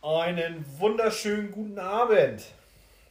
[0.00, 2.54] Einen wunderschönen guten Abend.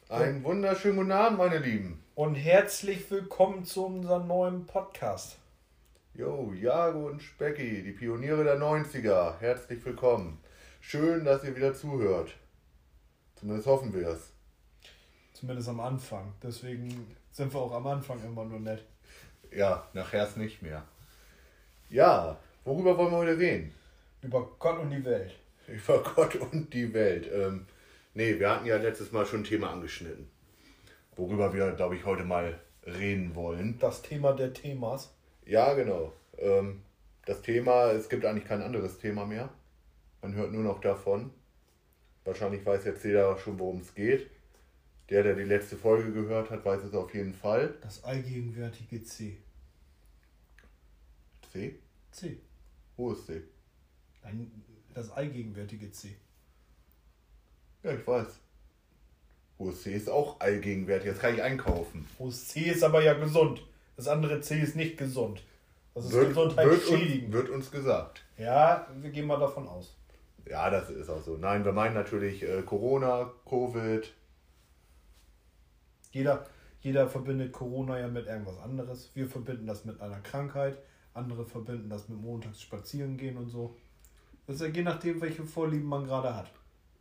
[0.10, 2.04] Einen wunderschönen guten Abend, meine Lieben.
[2.16, 5.38] Und herzlich willkommen zu unserem neuen Podcast.
[6.16, 9.40] Jo, Jago und Specki, die Pioniere der 90er.
[9.40, 10.40] Herzlich willkommen.
[10.82, 12.36] Schön, dass ihr wieder zuhört.
[13.36, 14.32] Zumindest hoffen wir es.
[15.34, 16.34] Zumindest am Anfang.
[16.42, 18.82] Deswegen sind wir auch am Anfang immer nur nett.
[19.52, 20.86] Ja, nachher ist nicht mehr.
[21.90, 23.74] Ja, worüber wollen wir heute reden?
[24.22, 25.36] Über Gott und die Welt.
[25.68, 27.30] Über Gott und die Welt.
[27.32, 27.66] Ähm,
[28.14, 30.30] nee, wir hatten ja letztes Mal schon ein Thema angeschnitten.
[31.18, 33.80] Worüber wir, glaube ich, heute mal reden wollen.
[33.80, 35.14] Das Thema der Themas.
[35.46, 36.14] Ja, genau.
[36.38, 36.84] Ähm,
[37.26, 39.50] das Thema, es gibt eigentlich kein anderes Thema mehr.
[40.22, 41.32] Man hört nur noch davon.
[42.24, 44.30] Wahrscheinlich weiß jetzt jeder schon, worum es geht.
[45.10, 47.76] Der, der die letzte Folge gehört hat, weiß es auf jeden Fall.
[47.82, 49.38] Das allgegenwärtige C.
[51.52, 51.80] C?
[52.12, 52.38] C.
[52.98, 53.44] Wo ist C?
[54.24, 54.52] Ein,
[54.94, 56.16] das allgegenwärtige C.
[57.84, 58.40] Ja, ich weiß.
[59.58, 61.08] OSC ist auch allgegenwärtig.
[61.08, 62.08] Jetzt kann ich einkaufen.
[62.20, 63.62] OSC ist aber ja gesund.
[63.96, 65.44] Das andere C ist nicht gesund.
[65.94, 67.32] Das ist wird, gesundheitsschädigend.
[67.32, 68.24] Wird, wird uns gesagt.
[68.38, 69.96] Ja, wir gehen mal davon aus.
[70.50, 71.38] Ja, das ist auch so.
[71.38, 74.12] Nein, wir meinen natürlich äh, Corona, Covid.
[76.16, 76.46] Jeder,
[76.80, 79.12] jeder verbindet Corona ja mit irgendwas anderes.
[79.16, 80.78] Wir verbinden das mit einer Krankheit.
[81.14, 83.76] Andere verbinden das mit montags spazieren gehen und so.
[84.48, 86.50] Das ist ja je nachdem, welche Vorlieben man gerade hat.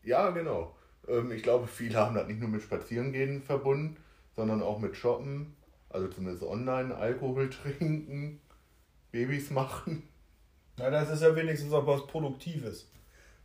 [0.03, 0.75] Ja, genau.
[1.07, 3.97] Ähm, ich glaube, viele haben das nicht nur mit Spazierengehen verbunden,
[4.35, 5.55] sondern auch mit Shoppen,
[5.91, 8.41] also zumindest online, Alkohol trinken,
[9.13, 10.03] Babys machen.
[10.77, 12.91] Na, das ist ja wenigstens auch was Produktives.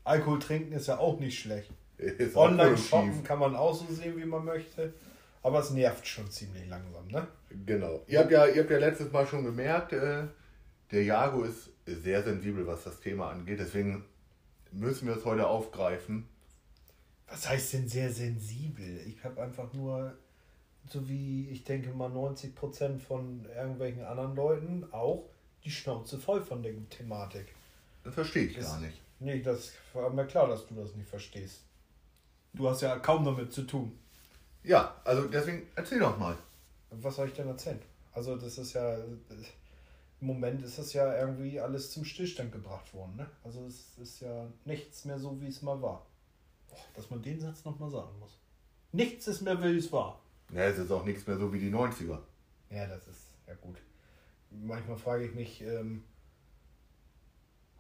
[0.03, 1.71] Alkohol trinken ist ja auch nicht schlecht.
[2.33, 4.95] Online shoppen kann man auch so sehen, wie man möchte.
[5.41, 7.27] Aber es nervt schon ziemlich langsam, ne?
[7.65, 8.03] Genau.
[8.07, 10.23] Ihr habt ja, ihr habt ja letztes Mal schon gemerkt, äh,
[10.91, 13.59] der Jago ist sehr sensibel, was das Thema angeht.
[13.59, 14.03] Deswegen
[14.71, 16.27] müssen wir es heute aufgreifen.
[17.27, 19.01] Was heißt denn sehr sensibel?
[19.07, 20.17] Ich habe einfach nur,
[20.89, 25.29] so wie ich denke mal 90% von irgendwelchen anderen Leuten auch
[25.63, 27.53] die Schnauze voll von der Thematik.
[28.03, 28.99] Das verstehe ich Das- gar nicht.
[29.19, 31.61] Nee, das war mir klar, dass du das nicht verstehst.
[32.53, 33.97] Du hast ja kaum damit zu tun.
[34.63, 36.37] Ja, also deswegen erzähl doch mal.
[36.91, 37.81] Was soll ich denn erzählen?
[38.11, 43.15] Also das ist ja, im Moment ist das ja irgendwie alles zum Stillstand gebracht worden.
[43.15, 43.27] Ne?
[43.43, 46.05] Also es ist ja nichts mehr so, wie es mal war.
[46.69, 48.37] Boah, dass man den Satz nochmal sagen muss.
[48.91, 50.19] Nichts ist mehr, wie es war.
[50.51, 52.19] Ja, es ist auch nichts mehr so wie die 90er.
[52.71, 53.77] Ja, das ist ja gut.
[54.51, 56.03] Manchmal frage ich mich, ähm,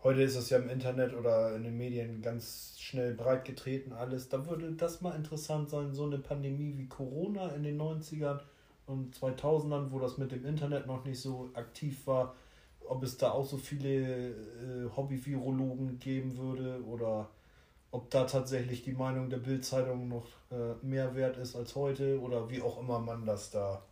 [0.03, 4.29] heute ist es ja im Internet oder in den Medien ganz schnell breit getreten alles.
[4.29, 8.39] Da würde das mal interessant sein, so eine Pandemie wie Corona in den 90ern
[8.87, 12.35] und 2000ern, wo das mit dem Internet noch nicht so aktiv war,
[12.87, 17.29] ob es da auch so viele äh, Hobby-Virologen geben würde oder
[17.91, 22.49] ob da tatsächlich die Meinung der Bildzeitung noch äh, mehr wert ist als heute oder
[22.49, 23.83] wie auch immer man das da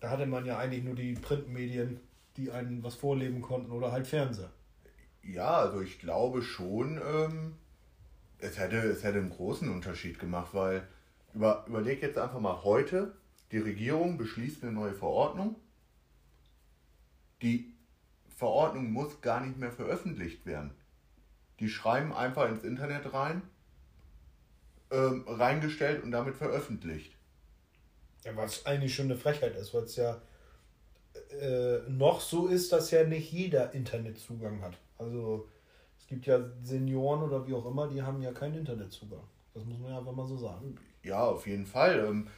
[0.00, 2.00] da hatte man ja eigentlich nur die Printmedien,
[2.36, 4.50] die einen was vorleben konnten oder halt Fernseher.
[5.26, 7.56] Ja, also ich glaube schon, ähm,
[8.38, 10.86] es, hätte, es hätte einen großen Unterschied gemacht, weil
[11.34, 13.16] über, überleg jetzt einfach mal heute,
[13.50, 15.56] die Regierung beschließt eine neue Verordnung.
[17.42, 17.74] Die
[18.28, 20.72] Verordnung muss gar nicht mehr veröffentlicht werden.
[21.60, 23.42] Die schreiben einfach ins Internet rein,
[24.90, 27.16] ähm, reingestellt und damit veröffentlicht.
[28.24, 30.20] Ja, was eigentlich schon eine Frechheit ist, weil es ja
[31.40, 34.76] äh, noch so ist, dass ja nicht jeder Internetzugang hat.
[34.98, 35.48] Also
[35.98, 39.24] es gibt ja Senioren oder wie auch immer, die haben ja keinen Internetzugang.
[39.54, 40.76] Das muss man ja einfach mal so sagen.
[41.02, 42.04] Ja, auf jeden Fall.
[42.06, 42.28] Ähm,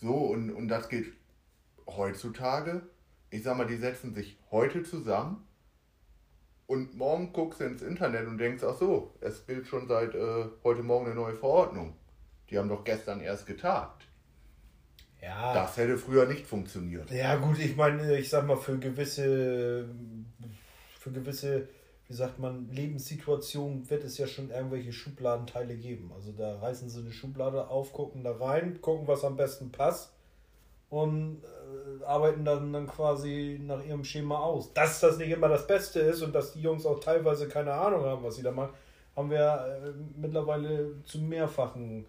[0.00, 1.12] so, und, und das geht
[1.86, 2.82] heutzutage.
[3.30, 5.46] Ich sag mal, die setzen sich heute zusammen
[6.66, 10.46] und morgen guckst du ins Internet und denkst, ach so, es gilt schon seit äh,
[10.64, 11.96] heute Morgen eine neue Verordnung.
[12.50, 14.06] Die haben doch gestern erst getagt.
[15.22, 15.54] Ja.
[15.54, 17.10] Das hätte früher nicht funktioniert.
[17.10, 19.88] Ja gut, ich meine, ich sag mal, für gewisse,
[20.98, 21.68] für gewisse,
[22.08, 26.12] wie sagt man, Lebenssituationen wird es ja schon irgendwelche Schubladenteile geben.
[26.14, 30.12] Also da reißen sie eine Schublade auf, gucken da rein, gucken, was am besten passt
[30.88, 34.72] und äh, arbeiten dann, dann quasi nach ihrem Schema aus.
[34.72, 38.04] Dass das nicht immer das Beste ist und dass die Jungs auch teilweise keine Ahnung
[38.04, 38.74] haben, was sie da machen,
[39.16, 42.06] haben wir äh, mittlerweile zu mehrfachen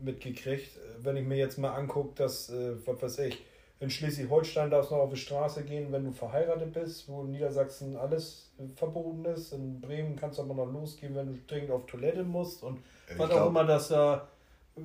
[0.00, 0.78] mitgekriegt.
[1.02, 3.44] Wenn ich mir jetzt mal angucke, dass, äh, was weiß ich,
[3.78, 7.30] in Schleswig-Holstein darfst du noch auf die Straße gehen, wenn du verheiratet bist, wo in
[7.32, 9.52] Niedersachsen alles äh, verboten ist.
[9.52, 12.80] In Bremen kannst du aber noch losgehen, wenn du dringend auf Toilette musst und
[13.10, 14.28] Ich was auch glaub- immer das da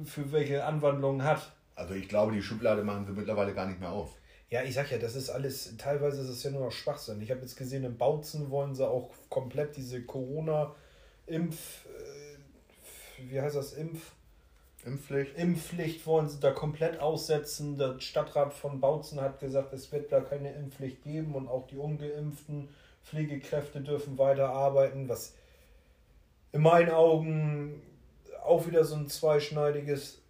[0.05, 1.51] für welche Anwandlungen hat.
[1.75, 4.09] Also ich glaube, die Schublade machen sie mittlerweile gar nicht mehr auf.
[4.49, 7.21] Ja, ich sag ja, das ist alles, teilweise ist es ja nur noch Schwachsinn.
[7.21, 13.55] Ich habe jetzt gesehen, in Bautzen wollen sie auch komplett diese Corona-Impf, äh, wie heißt
[13.55, 14.11] das, Impf?
[14.85, 15.37] Impfpflicht.
[15.37, 17.77] Impfpflicht wollen sie da komplett aussetzen.
[17.77, 21.77] Der Stadtrat von Bautzen hat gesagt, es wird da keine Impfpflicht geben und auch die
[21.77, 22.69] ungeimpften
[23.03, 25.35] Pflegekräfte dürfen weiter arbeiten, was
[26.51, 27.81] in meinen Augen
[28.43, 30.21] auch wieder so ein zweischneidiges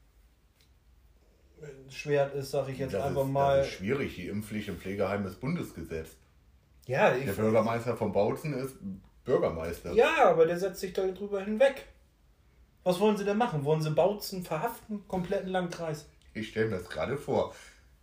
[1.89, 3.57] Schwert ist, sage ich jetzt das einfach ist, mal.
[3.59, 4.15] Das ist schwierig.
[4.15, 6.09] Die Impfpflicht im Pflegeheim ist Bundesgesetz.
[6.88, 8.75] Ja, ich, Der Bürgermeister von Bautzen ist
[9.24, 9.94] Bürgermeister.
[9.94, 11.86] ja, aber der setzt sich da drüber hinweg.
[12.83, 13.63] Was wollen sie denn machen?
[13.63, 15.07] Wollen sie Bautzen verhaften?
[15.07, 16.06] Kompletten Landkreis?
[16.33, 17.54] Ich stelle mir das gerade vor.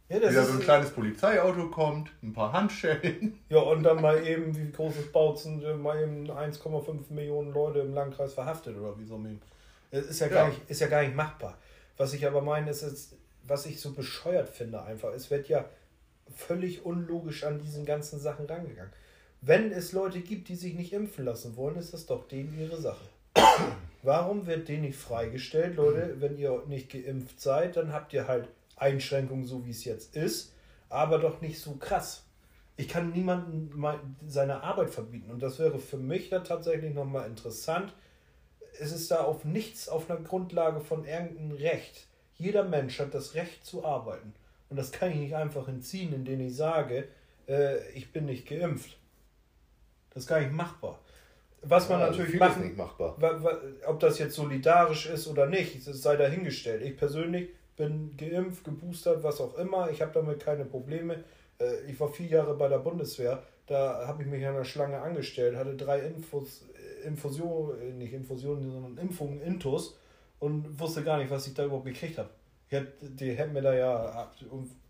[0.08, 3.38] Ja, das Wieder ist, so ein kleines Polizeiauto kommt, ein paar Handschellen.
[3.50, 7.80] ja, und dann mal eben, wie groß ist Bautzen, äh, mal eben 1,5 Millionen Leute
[7.80, 9.20] im Landkreis verhaftet oder wie so.
[9.90, 10.48] Es ist ja, gar Ja.
[10.48, 11.58] Nicht, ist ja gar nicht machbar.
[11.98, 13.16] Was ich aber meine, ist, jetzt,
[13.46, 15.66] was ich so bescheuert finde einfach, es wird ja
[16.34, 18.92] völlig unlogisch an diesen ganzen Sachen rangegangen.
[19.40, 22.80] Wenn es Leute gibt, die sich nicht impfen lassen wollen, ist das doch denen ihre
[22.80, 23.04] Sache.
[24.02, 28.48] Warum wird denen nicht freigestellt, Leute, wenn ihr nicht geimpft seid, dann habt ihr halt
[28.76, 30.54] Einschränkungen, so wie es jetzt ist,
[30.88, 32.24] aber doch nicht so krass.
[32.76, 33.70] Ich kann niemandem
[34.26, 37.92] seine Arbeit verbieten und das wäre für mich da tatsächlich nochmal interessant.
[38.78, 42.06] Es ist da auf nichts auf einer Grundlage von irgendeinem Recht.
[42.36, 44.32] Jeder Mensch hat das Recht zu arbeiten
[44.68, 47.08] und das kann ich nicht einfach entziehen, indem ich sage,
[47.48, 48.96] äh, ich bin nicht geimpft.
[50.10, 51.00] Das ist gar nicht machbar.
[51.62, 53.16] Was man Ja, natürlich machen, nicht machbar.
[53.86, 56.82] Ob das jetzt solidarisch ist oder nicht, das sei dahingestellt.
[56.82, 59.90] Ich persönlich bin geimpft, geboostert, was auch immer.
[59.90, 61.24] Ich habe damit keine Probleme.
[61.60, 63.42] Äh, Ich war vier Jahre bei der Bundeswehr.
[63.66, 66.64] Da habe ich mich an der Schlange angestellt, hatte drei Infos,
[67.02, 69.98] äh, Infusionen, äh, nicht Infusionen, sondern Impfungen, Intus
[70.38, 72.30] und wusste gar nicht, was ich da überhaupt gekriegt habe.
[72.70, 74.30] Die hätten mir da ja,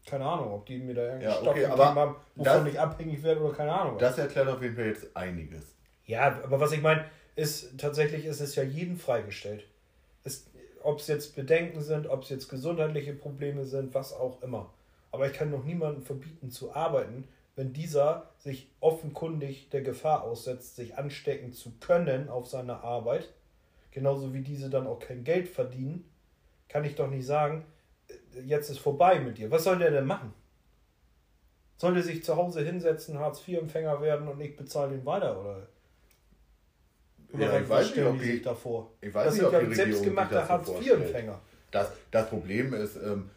[0.07, 3.23] keine Ahnung, ob die mir da irgendeinen Ja, okay, gegeben aber haben, wovon ich abhängig
[3.23, 3.95] werde oder keine Ahnung.
[3.95, 4.01] was.
[4.01, 5.75] Das erklärt auf jeden Fall jetzt einiges.
[6.09, 7.05] Ja, aber was ich meine,
[7.37, 9.65] ist tatsächlich ist es ja jedem freigestellt.
[10.83, 14.73] Ob es jetzt Bedenken sind, ob es jetzt gesundheitliche Probleme sind, was auch immer.
[15.13, 20.77] Aber ich kann doch niemandem verbieten zu arbeiten, wenn dieser sich offenkundig der Gefahr aussetzt,
[20.77, 23.29] sich anstecken zu können auf seiner Arbeit.
[23.91, 26.09] Genauso wie diese dann auch kein Geld verdienen,
[26.69, 27.67] kann ich doch nicht sagen,
[28.47, 29.51] jetzt ist vorbei mit dir.
[29.51, 30.33] Was soll der denn machen?
[31.77, 35.41] Soll der sich zu Hause hinsetzen, Hartz-IV-Empfänger werden und ich bezahle ihn weiter?
[35.41, 35.69] Oder
[37.37, 38.91] Ja, ich weiß nicht, ob die sich davor?
[39.01, 41.41] ich weiß das nicht, ob ja die selbstgemachte Hartz-IV-Empfänger.
[41.71, 43.29] Das, das Problem ist, ähm,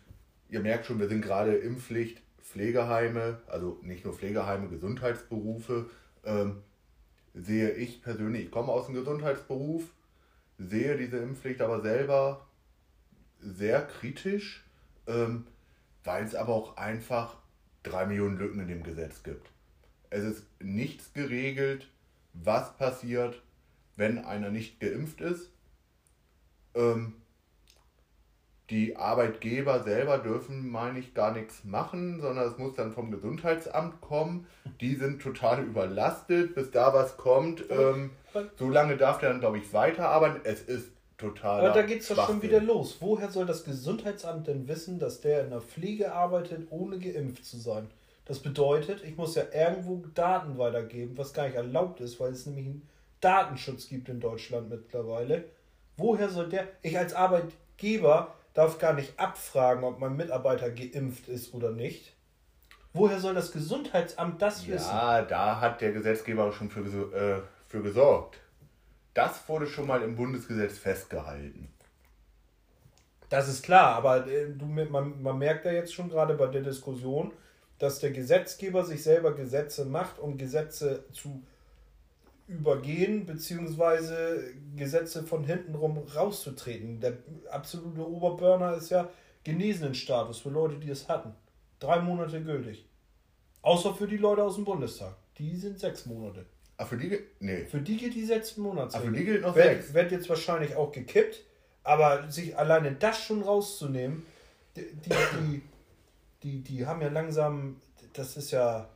[0.49, 5.89] ihr merkt schon, wir sind gerade Impfpflicht, Pflegeheime, also nicht nur Pflegeheime, Gesundheitsberufe.
[6.23, 6.61] Ähm,
[7.33, 9.83] sehe ich persönlich, ich komme aus dem Gesundheitsberuf,
[10.57, 12.45] sehe diese Impfpflicht aber selber
[13.39, 14.63] sehr kritisch,
[15.07, 15.47] ähm,
[16.03, 17.37] weil es aber auch einfach
[17.83, 19.49] drei Millionen Lücken in dem Gesetz gibt.
[20.09, 21.87] Es ist nichts geregelt,
[22.33, 23.41] was passiert,
[24.01, 25.51] wenn einer nicht geimpft ist.
[26.73, 27.13] Ähm,
[28.71, 34.01] die Arbeitgeber selber dürfen, meine ich, gar nichts machen, sondern es muss dann vom Gesundheitsamt
[34.01, 34.47] kommen.
[34.79, 37.63] Die sind total überlastet, bis da was kommt.
[37.69, 38.11] Ähm,
[38.57, 40.41] so lange darf der dann, glaube ich, weiterarbeiten.
[40.45, 41.59] Es ist total.
[41.59, 42.97] Aber da geht es doch schon wieder los.
[43.01, 47.57] Woher soll das Gesundheitsamt denn wissen, dass der in der Pflege arbeitet, ohne geimpft zu
[47.57, 47.87] sein?
[48.25, 52.45] Das bedeutet, ich muss ja irgendwo Daten weitergeben, was gar nicht erlaubt ist, weil es
[52.45, 52.87] nämlich einen
[53.21, 55.45] Datenschutz gibt in Deutschland mittlerweile.
[55.97, 61.53] Woher soll der, ich als Arbeitgeber darf gar nicht abfragen, ob mein Mitarbeiter geimpft ist
[61.53, 62.13] oder nicht.
[62.93, 64.89] Woher soll das Gesundheitsamt das wissen?
[64.89, 66.81] Ja, da hat der Gesetzgeber schon für,
[67.13, 68.39] äh, für gesorgt.
[69.13, 71.69] Das wurde schon mal im Bundesgesetz festgehalten.
[73.29, 76.61] Das ist klar, aber äh, du, man, man merkt ja jetzt schon gerade bei der
[76.61, 77.31] Diskussion,
[77.79, 81.41] dass der Gesetzgeber sich selber Gesetze macht, um Gesetze zu
[82.47, 86.99] übergehen, beziehungsweise Gesetze von hinten rum rauszutreten.
[86.99, 87.13] Der
[87.49, 89.09] absolute Oberburner ist ja
[89.43, 91.33] Genesenenstatus für Leute, die es hatten.
[91.79, 92.85] Drei Monate gültig.
[93.61, 95.15] Außer für die Leute aus dem Bundestag.
[95.37, 96.45] Die sind sechs Monate.
[96.77, 97.09] Ach, für die.
[97.09, 97.65] ge- Nee.
[97.65, 98.97] Für die gilt die sechs Monate.
[98.97, 99.93] Ach, für die gilt noch wird, sechs.
[99.93, 101.41] wird jetzt wahrscheinlich auch gekippt,
[101.83, 104.25] aber sich alleine das schon rauszunehmen,
[104.75, 105.61] die, die, die,
[106.43, 107.77] die, die haben ja langsam,
[108.13, 108.89] das ist ja,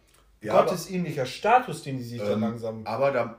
[0.45, 2.85] Ja, gottesähnlicher Status, den die sich da Ähm, langsam.
[2.85, 3.37] Aber da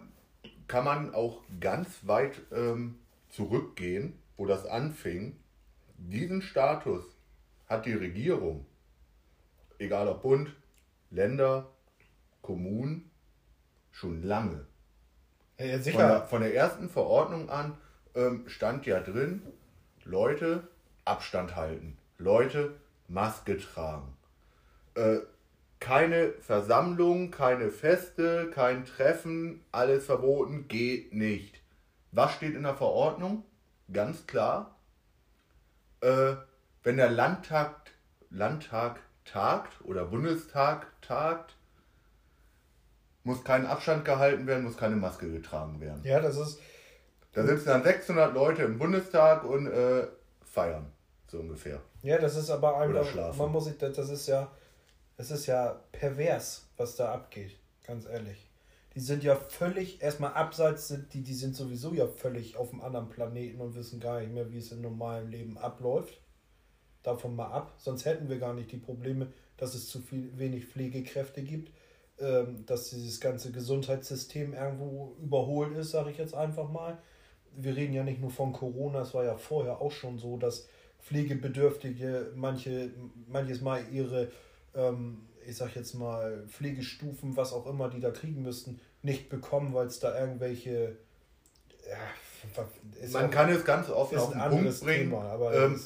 [0.69, 2.99] kann man auch ganz weit ähm,
[3.29, 5.39] zurückgehen, wo das anfing.
[5.99, 7.05] Diesen Status
[7.69, 8.67] hat die Regierung,
[9.79, 10.55] egal ob Bund,
[11.11, 11.71] Länder,
[12.43, 13.11] Kommunen,
[13.93, 14.67] schon lange.
[15.59, 16.09] Ja, Von sicher.
[16.09, 17.79] der, von der ersten Verordnung an
[18.15, 19.43] ähm, stand ja drin,
[20.05, 20.69] Leute
[21.05, 22.75] Abstand halten, Leute
[23.09, 24.17] Maske tragen.
[24.95, 25.19] Äh,
[25.81, 31.61] keine Versammlung, keine Feste, kein Treffen, alles verboten, geht nicht.
[32.13, 33.45] Was steht in der Verordnung?
[33.93, 34.77] Ganz klar.
[36.01, 36.37] Äh,
[36.83, 37.91] wenn der Landtag,
[38.31, 41.57] Landtag tagt oder Bundestag tagt,
[43.25, 46.01] muss kein Abstand gehalten werden, muss keine Maske getragen werden.
[46.05, 46.61] Ja, das ist.
[47.33, 50.07] Da sitzen dann 600 Leute im Bundestag und äh,
[50.43, 50.91] feiern,
[51.27, 51.81] so ungefähr.
[52.03, 53.37] Ja, das ist aber einfach.
[53.37, 54.51] Man muss sich, das ist ja,
[55.17, 57.57] das ist ja pervers, was da abgeht,
[57.87, 58.49] ganz ehrlich.
[58.95, 62.83] Die sind ja völlig, erstmal abseits, sind die, die sind sowieso ja völlig auf einem
[62.83, 66.21] anderen Planeten und wissen gar nicht mehr, wie es im normalen Leben abläuft.
[67.03, 70.67] Davon mal ab, sonst hätten wir gar nicht die Probleme, dass es zu viel, wenig
[70.67, 71.71] Pflegekräfte gibt
[72.19, 76.97] ähm, dass dieses ganze Gesundheitssystem irgendwo überholt ist, sage ich jetzt einfach mal.
[77.55, 80.67] Wir reden ja nicht nur von Corona, es war ja vorher auch schon so, dass
[81.01, 82.91] Pflegebedürftige manche,
[83.29, 84.31] manches Mal ihre,
[84.77, 89.75] ähm, ich sag jetzt mal, Pflegestufen, was auch immer, die da kriegen müssten, nicht bekommen,
[89.75, 90.97] weil es da irgendwelche.
[91.89, 95.11] Ja, Man kann es ganz offen auf den Punkt bringen.
[95.11, 95.81] Thema, aber ähm,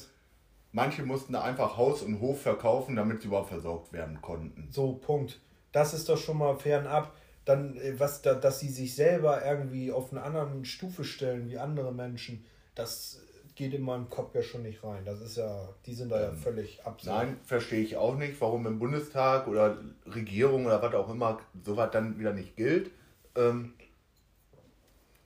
[0.71, 4.67] manche mussten einfach Haus und Hof verkaufen, damit sie überhaupt versorgt werden konnten.
[4.71, 5.39] So, Punkt.
[5.71, 7.13] Das ist doch schon mal fernab.
[7.45, 11.57] Dann, äh, was da, dass sie sich selber irgendwie auf eine andere Stufe stellen wie
[11.57, 13.21] andere Menschen, das
[13.55, 15.03] geht in meinem Kopf ja schon nicht rein.
[15.05, 17.15] Das ist ja, die sind da ja ähm, völlig absurd.
[17.15, 21.89] Nein, verstehe ich auch nicht, warum im Bundestag oder Regierung oder was auch immer sowas
[21.91, 22.91] dann wieder nicht gilt.
[23.35, 23.73] Ähm,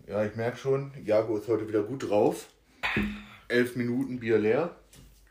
[0.07, 2.47] ja, ich merke schon, Jago ist heute wieder gut drauf.
[3.47, 4.75] Elf Minuten Bier leer.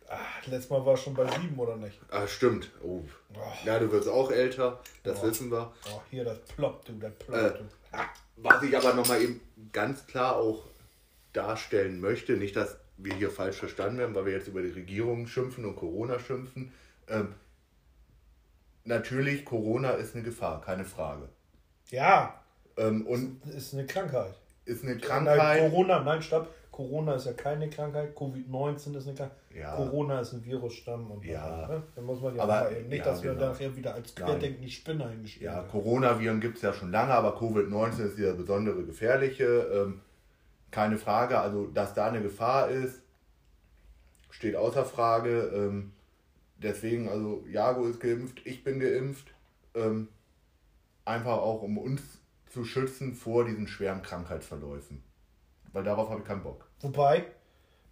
[0.09, 1.99] Ach, letztes Mal war schon bei sieben, oder nicht?
[2.11, 2.71] Ah, stimmt.
[2.83, 3.03] Oh.
[3.35, 3.39] oh.
[3.65, 5.27] Ja, du wirst auch älter, das oh.
[5.27, 5.73] wissen wir.
[5.91, 7.65] Oh, hier, das ploppt du, das ploppt äh, du.
[8.37, 9.41] Was ich aber nochmal eben
[9.73, 10.67] ganz klar auch
[11.33, 15.27] darstellen möchte, nicht, dass wir hier falsch verstanden werden, weil wir jetzt über die Regierung
[15.27, 16.73] schimpfen und Corona schimpfen.
[17.09, 17.35] Ähm,
[18.85, 21.29] natürlich, Corona ist eine Gefahr, keine Frage.
[21.91, 22.41] Ja.
[22.77, 24.35] Ähm, und ist eine Krankheit.
[24.65, 25.37] Ist eine Krankheit.
[25.37, 26.49] Nein, Corona, nein, stopp.
[26.75, 29.77] Corona ist ja keine Krankheit, Covid-19 ist eine Krankheit, ja.
[29.77, 31.69] Corona ist ein Virusstamm und ja.
[31.69, 31.83] ne?
[31.95, 33.39] dann muss man ja aber, nicht, ja, dass genau.
[33.39, 37.39] wir nachher wieder als querdenkende Spinner hingestellt Ja, Coronaviren gibt es ja schon lange, aber
[37.39, 39.45] Covid-19 ist dieser besondere gefährliche.
[39.45, 40.01] Ähm,
[40.75, 43.01] keine Frage, also dass da eine Gefahr ist,
[44.31, 45.53] steht außer Frage.
[45.55, 45.93] Ähm,
[46.59, 49.33] deswegen, also Jago ist geimpft, ich bin geimpft.
[49.77, 50.09] Ähm,
[51.05, 52.03] einfach auch um uns
[52.51, 55.03] zu schützen vor diesen schweren Krankheitsverläufen.
[55.73, 56.67] Weil darauf habe ich keinen Bock.
[56.81, 57.25] Wobei,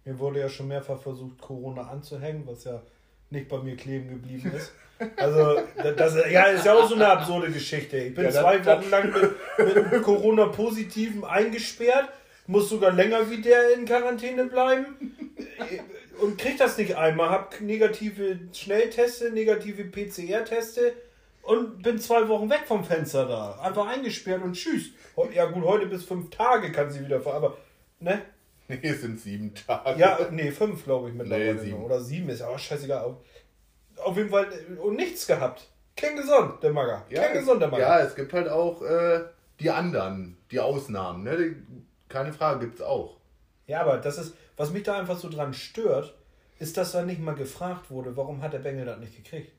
[0.03, 2.81] mir wurde ja schon mehrfach versucht, Corona anzuhängen, was ja
[3.29, 4.73] nicht bei mir kleben geblieben ist.
[5.17, 5.59] Also,
[5.97, 7.97] das ja, ist ja auch so eine absurde Geschichte.
[7.97, 12.09] Ich bin ja, zwei Wochen lang mit, mit einem Corona-Positiven eingesperrt,
[12.47, 15.15] muss sogar länger wie der in Quarantäne bleiben
[16.21, 17.29] und krieg das nicht einmal.
[17.29, 20.93] Hab negative Schnellteste, negative PCR-Teste
[21.43, 23.59] und bin zwei Wochen weg vom Fenster da.
[23.61, 24.91] Einfach eingesperrt und tschüss.
[25.33, 27.57] Ja, gut, heute bis fünf Tage kann sie wieder fahren, aber
[28.03, 28.21] Ne?
[28.67, 29.99] Nee, es sind sieben Tage.
[29.99, 31.55] Ja, nee, fünf glaube ich mittlerweile.
[31.55, 31.83] Nee, sieben.
[31.83, 33.15] Oder sieben ist aber scheißegal.
[34.03, 35.69] Auf jeden Fall äh, und nichts gehabt.
[35.95, 37.05] Kein gesund, der Magger.
[37.09, 37.83] Ja, Kein gesund, der Magger.
[37.83, 39.21] Ja, es gibt halt auch äh,
[39.59, 41.23] die anderen, die Ausnahmen.
[41.23, 41.55] Ne?
[42.13, 43.17] Keine Frage, gibt es auch.
[43.67, 46.15] Ja, aber das ist, was mich da einfach so dran stört,
[46.59, 49.51] ist, dass da nicht mal gefragt wurde, warum hat der Bengel das nicht gekriegt?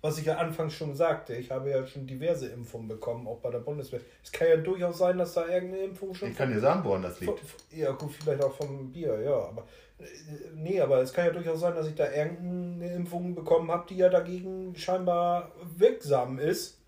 [0.00, 3.50] was ich ja anfangs schon sagte, ich habe ja schon diverse Impfungen bekommen, auch bei
[3.50, 4.00] der Bundeswehr.
[4.22, 6.30] Es kann ja durchaus sein, dass da irgendeine Impfung schon.
[6.30, 7.40] Ich kann dir sagen, woran das liegt.
[7.72, 9.34] Ja, gut, vielleicht auch vom Bier, ja.
[9.34, 9.64] Aber
[9.98, 10.04] äh,
[10.54, 13.96] nee, aber es kann ja durchaus sein, dass ich da irgendeine Impfung bekommen habe, die
[13.96, 16.80] ja dagegen scheinbar wirksam ist.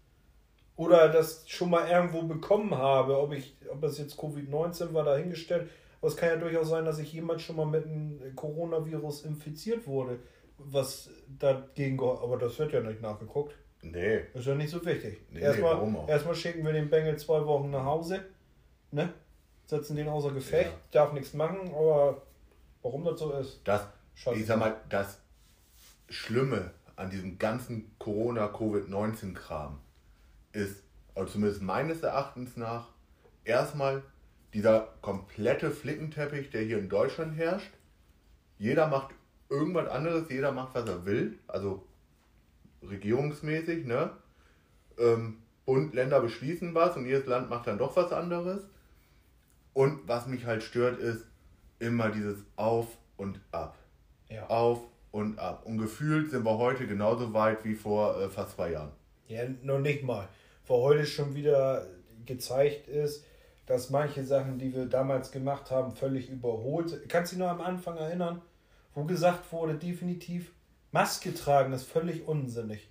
[0.76, 5.68] Oder das schon mal irgendwo bekommen habe, ob ich, ob das jetzt Covid-19 war, dahingestellt.
[6.00, 9.86] Aber es kann ja durchaus sein, dass ich jemand schon mal mit einem Coronavirus infiziert
[9.86, 10.18] wurde
[10.66, 13.54] was dagegen, aber das wird ja nicht nachgeguckt.
[13.82, 14.24] Nee.
[14.34, 15.20] Ist ja nicht so wichtig.
[15.30, 18.24] Nee, erstmal, nee, erstmal schicken wir den Bengel zwei Wochen nach Hause,
[18.90, 19.12] ne?
[19.66, 20.78] Setzen den außer Gefecht, ja.
[20.90, 22.22] darf nichts machen, aber
[22.82, 23.60] warum das so ist.
[23.64, 23.86] Das,
[24.34, 25.20] ich sag mal, das
[26.08, 29.78] Schlimme an diesem ganzen Corona-Covid-19-Kram
[30.52, 30.82] ist,
[31.14, 32.88] also zumindest meines Erachtens nach,
[33.50, 34.02] erstmal
[34.54, 37.72] dieser komplette Flickenteppich, der hier in Deutschland herrscht.
[38.58, 39.14] Jeder macht
[39.48, 41.86] irgendwas anderes, jeder macht, was er will, also
[42.82, 44.10] regierungsmäßig, ne?
[44.98, 48.62] Ähm, Bund, Länder beschließen was und jedes Land macht dann doch was anderes.
[49.72, 51.26] Und was mich halt stört, ist
[51.78, 53.78] immer dieses Auf und Ab.
[54.28, 54.46] Ja.
[54.48, 54.80] Auf
[55.10, 55.66] und ab.
[55.66, 58.90] Und gefühlt sind wir heute genauso weit wie vor äh, fast zwei Jahren.
[59.26, 60.28] Ja, noch nicht mal.
[60.64, 61.86] Vor heute schon wieder
[62.26, 63.24] gezeigt ist,
[63.70, 67.08] dass manche Sachen, die wir damals gemacht haben, völlig überholt.
[67.08, 68.42] Kannst du dich noch am Anfang erinnern?
[68.94, 70.52] wo gesagt wurde, definitiv,
[70.92, 72.88] Maske tragen ist völlig unsinnig.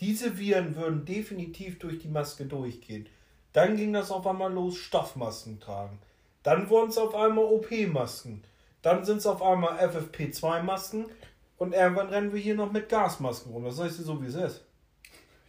[0.00, 3.08] Diese Viren würden definitiv durch die Maske durchgehen.
[3.52, 5.98] Dann ging das auf einmal los, Stoffmasken tragen.
[6.42, 8.42] Dann wurden es auf einmal OP-Masken.
[8.82, 11.06] Dann sind es auf einmal FFP2-Masken.
[11.58, 13.64] Und irgendwann rennen wir hier noch mit Gasmasken rum.
[13.64, 14.64] Das heißt so, wie es ist.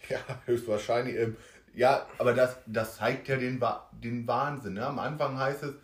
[0.10, 1.16] Ja, höchstwahrscheinlich.
[1.18, 1.36] Ähm,
[1.78, 4.74] ja, aber das, das zeigt ja den, den Wahnsinn.
[4.74, 4.86] Ne?
[4.88, 5.76] Am Anfang heißt es,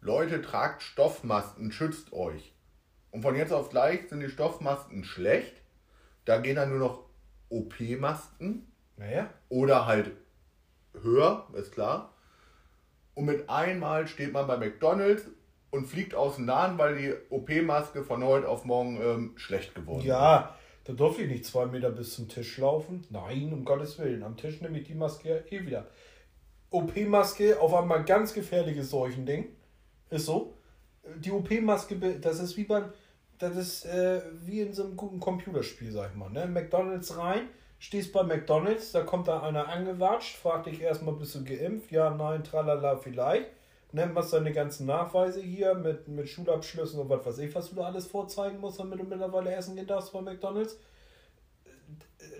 [0.00, 2.52] Leute, tragt Stoffmasken, schützt euch.
[3.12, 5.54] Und von jetzt auf gleich sind die Stoffmasken schlecht.
[6.24, 7.04] Da gehen dann nur noch
[7.48, 8.66] OP-Masken.
[8.96, 9.30] Naja.
[9.48, 10.10] Oder halt
[11.00, 12.12] höher, ist klar.
[13.14, 15.28] Und mit einmal steht man bei McDonalds
[15.70, 20.00] und fliegt aus dem Laden, weil die OP-Maske von heute auf morgen ähm, schlecht geworden
[20.00, 20.06] ist.
[20.06, 23.04] Ja, da durfte ich nicht zwei Meter bis zum Tisch laufen.
[23.10, 24.22] Nein, um Gottes Willen.
[24.22, 25.86] Am Tisch nehme ich die Maske eh wieder.
[26.70, 29.48] OP-Maske, auf einmal ganz gefährliches Seuchending.
[30.10, 30.54] Ist so.
[31.16, 32.92] Die OP-Maske, das ist wie beim,
[33.38, 36.30] das ist äh, wie in so einem guten Computerspiel, sag ich mal.
[36.30, 36.46] Ne?
[36.46, 37.48] McDonalds rein,
[37.80, 41.90] stehst bei McDonalds, da kommt da einer angewatscht, fragt dich erstmal, bist du geimpft?
[41.90, 43.50] Ja, nein, tralala, vielleicht.
[43.96, 47.76] Ne, machst deine ganzen Nachweise hier mit, mit Schulabschlüssen und was weiß ich, was du
[47.76, 50.76] da alles vorzeigen musst, damit du mittlerweile essen gehen darfst bei McDonalds.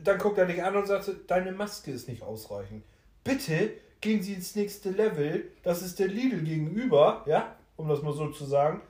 [0.05, 2.85] Dann guckt er dich an und sagt, deine Maske ist nicht ausreichend.
[3.25, 3.71] Bitte
[4.03, 8.29] gehen Sie ins nächste Level, das ist der Lidl gegenüber, ja, um das mal so
[8.29, 8.83] zu sagen.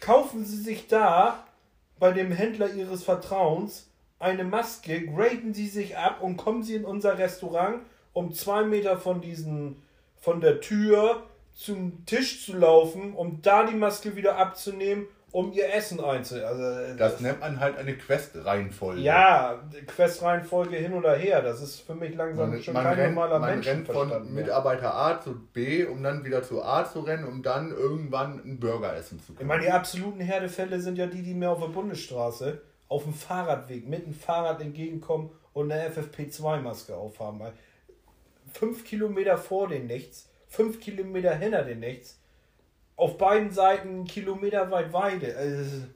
[0.00, 1.46] Kaufen Sie sich da
[2.00, 3.88] bei dem Händler Ihres Vertrauens
[4.18, 8.98] eine Maske, graden Sie sich ab und kommen Sie in unser Restaurant um zwei Meter
[8.98, 9.80] von diesen,
[10.18, 11.22] von der Tür
[11.60, 16.36] zum Tisch zu laufen, um da die Maske wieder abzunehmen, um ihr Essen einzu.
[16.36, 19.02] Also, das, das nennt man halt eine Quest-Reihenfolge.
[19.02, 21.42] Ja, Quest-Reihenfolge hin oder her.
[21.42, 23.66] Das ist für mich langsam man, schon man kein rennt, normaler man Mensch.
[23.66, 27.70] rennt von Mitarbeiter A zu B, um dann wieder zu A zu rennen, um dann
[27.70, 29.40] irgendwann einen Burger essen zu können.
[29.42, 33.12] Ich meine, die absoluten Herdefälle sind ja die, die mir auf der Bundesstraße auf dem
[33.12, 37.38] Fahrradweg mit dem Fahrrad entgegenkommen und eine FFP2-Maske aufhaben.
[37.38, 37.52] Weil
[38.54, 42.18] fünf Kilometer vor den nichts fünf Kilometer hinter den Nichts.
[42.96, 45.34] Auf beiden Seiten Kilometer weit Weide.
[45.34, 45.86] Also,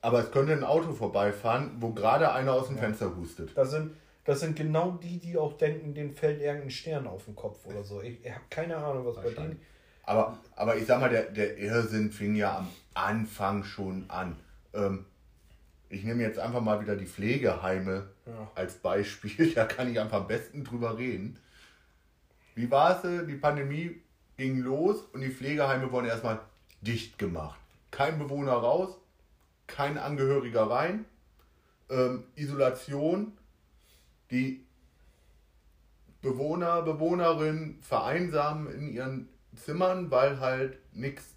[0.00, 2.82] aber es könnte ein Auto vorbeifahren, wo gerade einer aus dem ja.
[2.82, 3.56] Fenster hustet.
[3.56, 3.92] Das sind,
[4.24, 7.84] das sind genau die, die auch denken, denen fällt irgendein Stern auf den Kopf oder
[7.84, 8.02] so.
[8.02, 9.60] Ich, ich habe keine Ahnung, was bei denen.
[10.02, 14.36] Aber, aber ich sag mal, der, der Irrsinn fing ja am Anfang schon an.
[14.74, 15.06] Ähm,
[15.88, 18.50] ich nehme jetzt einfach mal wieder die Pflegeheime ja.
[18.54, 19.52] als Beispiel.
[19.54, 21.38] Da kann ich einfach am besten drüber reden.
[22.54, 23.26] Wie war es?
[23.26, 24.00] Die Pandemie
[24.36, 26.40] ging los und die Pflegeheime wurden erstmal
[26.80, 27.58] dicht gemacht.
[27.90, 28.96] Kein Bewohner raus,
[29.66, 31.04] kein Angehöriger rein,
[31.90, 33.32] ähm, Isolation,
[34.30, 34.64] die
[36.22, 41.34] Bewohner, Bewohnerinnen vereinsamen in ihren Zimmern, weil halt nichts.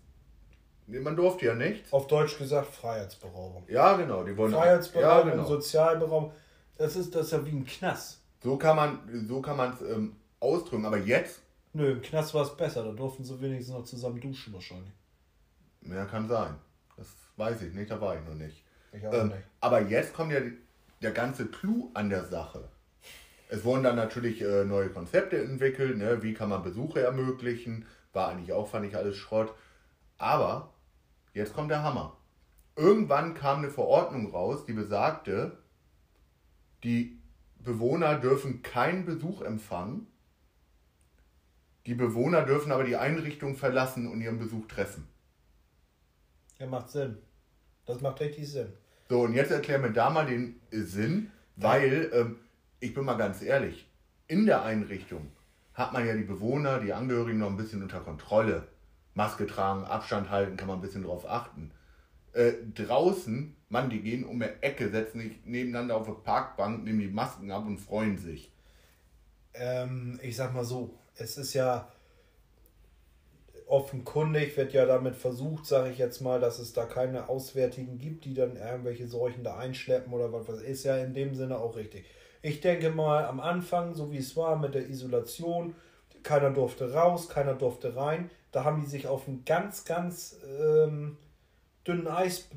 [0.87, 1.91] Man durfte ja nichts.
[1.91, 3.65] Auf Deutsch gesagt Freiheitsberaubung.
[3.67, 4.23] Ja, genau.
[4.23, 5.45] Die wollen Freiheitsberaubung, ja, genau.
[5.45, 6.31] Sozialberaubung.
[6.77, 8.21] Das ist das ist ja wie ein Knast.
[8.41, 11.41] So kann man so kann man es ähm, ausdrücken, aber jetzt.
[11.73, 14.93] Nö, im Knast war es besser, da durften sie wenigstens noch zusammen duschen wahrscheinlich.
[15.81, 16.55] Ja, kann sein.
[16.95, 18.63] Das weiß ich nicht, da war ich noch nicht.
[18.91, 19.43] Ich auch ähm, nicht.
[19.59, 20.39] Aber jetzt kommt ja
[21.01, 22.69] der ganze Clou an der Sache.
[23.49, 26.21] Es wurden dann natürlich äh, neue Konzepte entwickelt, ne?
[26.21, 29.53] wie kann man Besuche ermöglichen, war eigentlich auch, fand ich alles Schrott.
[30.17, 30.73] Aber
[31.33, 32.17] jetzt kommt der Hammer.
[32.75, 35.57] Irgendwann kam eine Verordnung raus, die besagte,
[36.83, 37.19] die
[37.59, 40.07] Bewohner dürfen keinen Besuch empfangen,
[41.87, 45.07] die Bewohner dürfen aber die Einrichtung verlassen und ihren Besuch treffen.
[46.59, 47.17] Ja, macht Sinn.
[47.85, 48.73] Das macht richtig Sinn.
[49.09, 52.35] So, und jetzt erklär mir da mal den Sinn, weil, ähm,
[52.81, 53.89] ich bin mal ganz ehrlich,
[54.27, 55.31] in der Einrichtung
[55.73, 58.67] hat man ja die Bewohner, die Angehörigen noch ein bisschen unter Kontrolle.
[59.13, 61.71] Maske tragen, Abstand halten, kann man ein bisschen drauf achten.
[62.33, 66.99] Äh, draußen, Mann, die gehen um eine Ecke, setzen sich nebeneinander auf eine Parkbank, nehmen
[66.99, 68.51] die Masken ab und freuen sich.
[69.53, 71.91] Ähm, ich sag mal so, es ist ja
[73.67, 78.25] offenkundig, wird ja damit versucht, sage ich jetzt mal, dass es da keine Auswärtigen gibt,
[78.25, 80.47] die dann irgendwelche Seuchen da einschleppen oder was.
[80.47, 82.05] was ist ja in dem Sinne auch richtig.
[82.41, 85.75] Ich denke mal, am Anfang, so wie es war mit der Isolation,
[86.23, 88.29] keiner durfte raus, keiner durfte rein.
[88.51, 91.17] Da haben die sich auf einem ganz, ganz ähm,
[91.85, 92.49] dünnen Eis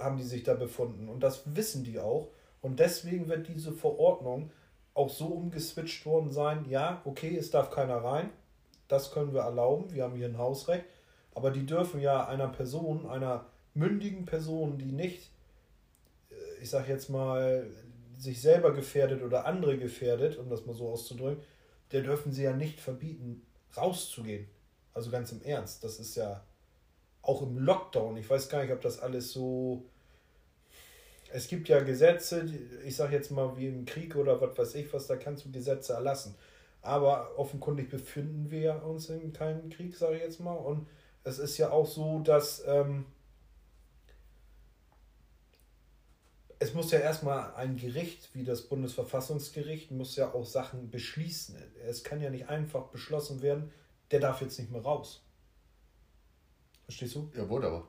[0.00, 1.08] haben die sich da befunden.
[1.08, 2.28] Und das wissen die auch.
[2.60, 4.50] Und deswegen wird diese Verordnung
[4.96, 8.30] auch so umgeswitcht worden sein, ja, okay, es darf keiner rein,
[8.88, 10.86] das können wir erlauben, wir haben hier ein Hausrecht,
[11.34, 15.30] aber die dürfen ja einer Person, einer mündigen Person, die nicht,
[16.30, 17.70] äh, ich sag jetzt mal,
[18.16, 21.44] sich selber gefährdet oder andere gefährdet, um das mal so auszudrücken,
[21.92, 24.48] der dürfen sie ja nicht verbieten, rauszugehen.
[24.94, 26.42] Also ganz im Ernst, das ist ja
[27.20, 29.84] auch im Lockdown, ich weiß gar nicht, ob das alles so
[31.32, 32.48] es gibt ja Gesetze,
[32.84, 35.50] ich sag jetzt mal wie im Krieg oder was weiß ich was, da kannst du
[35.50, 36.34] Gesetze erlassen.
[36.82, 40.54] Aber offenkundig befinden wir uns in keinem Krieg, sage ich jetzt mal.
[40.54, 40.86] Und
[41.24, 43.06] es ist ja auch so, dass ähm,
[46.58, 51.56] es muss ja erstmal ein Gericht wie das Bundesverfassungsgericht muss ja auch Sachen beschließen.
[51.86, 53.72] Es kann ja nicht einfach beschlossen werden,
[54.10, 55.22] der darf jetzt nicht mehr raus.
[56.84, 57.30] Verstehst du?
[57.36, 57.88] Ja, wurde aber.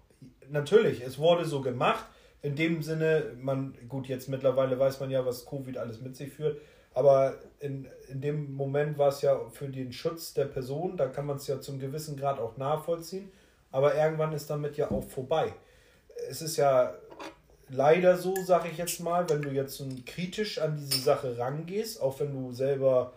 [0.50, 2.06] Natürlich, es wurde so gemacht.
[2.42, 6.32] In dem Sinne, man, gut, jetzt mittlerweile weiß man ja, was Covid alles mit sich
[6.32, 6.62] führt,
[6.94, 11.26] aber in, in dem Moment war es ja für den Schutz der Person, da kann
[11.26, 13.32] man es ja zum gewissen Grad auch nachvollziehen,
[13.72, 15.54] aber irgendwann ist damit ja auch vorbei.
[16.30, 16.96] Es ist ja
[17.70, 22.20] leider so, sage ich jetzt mal, wenn du jetzt kritisch an diese Sache rangehst, auch
[22.20, 23.14] wenn du selber,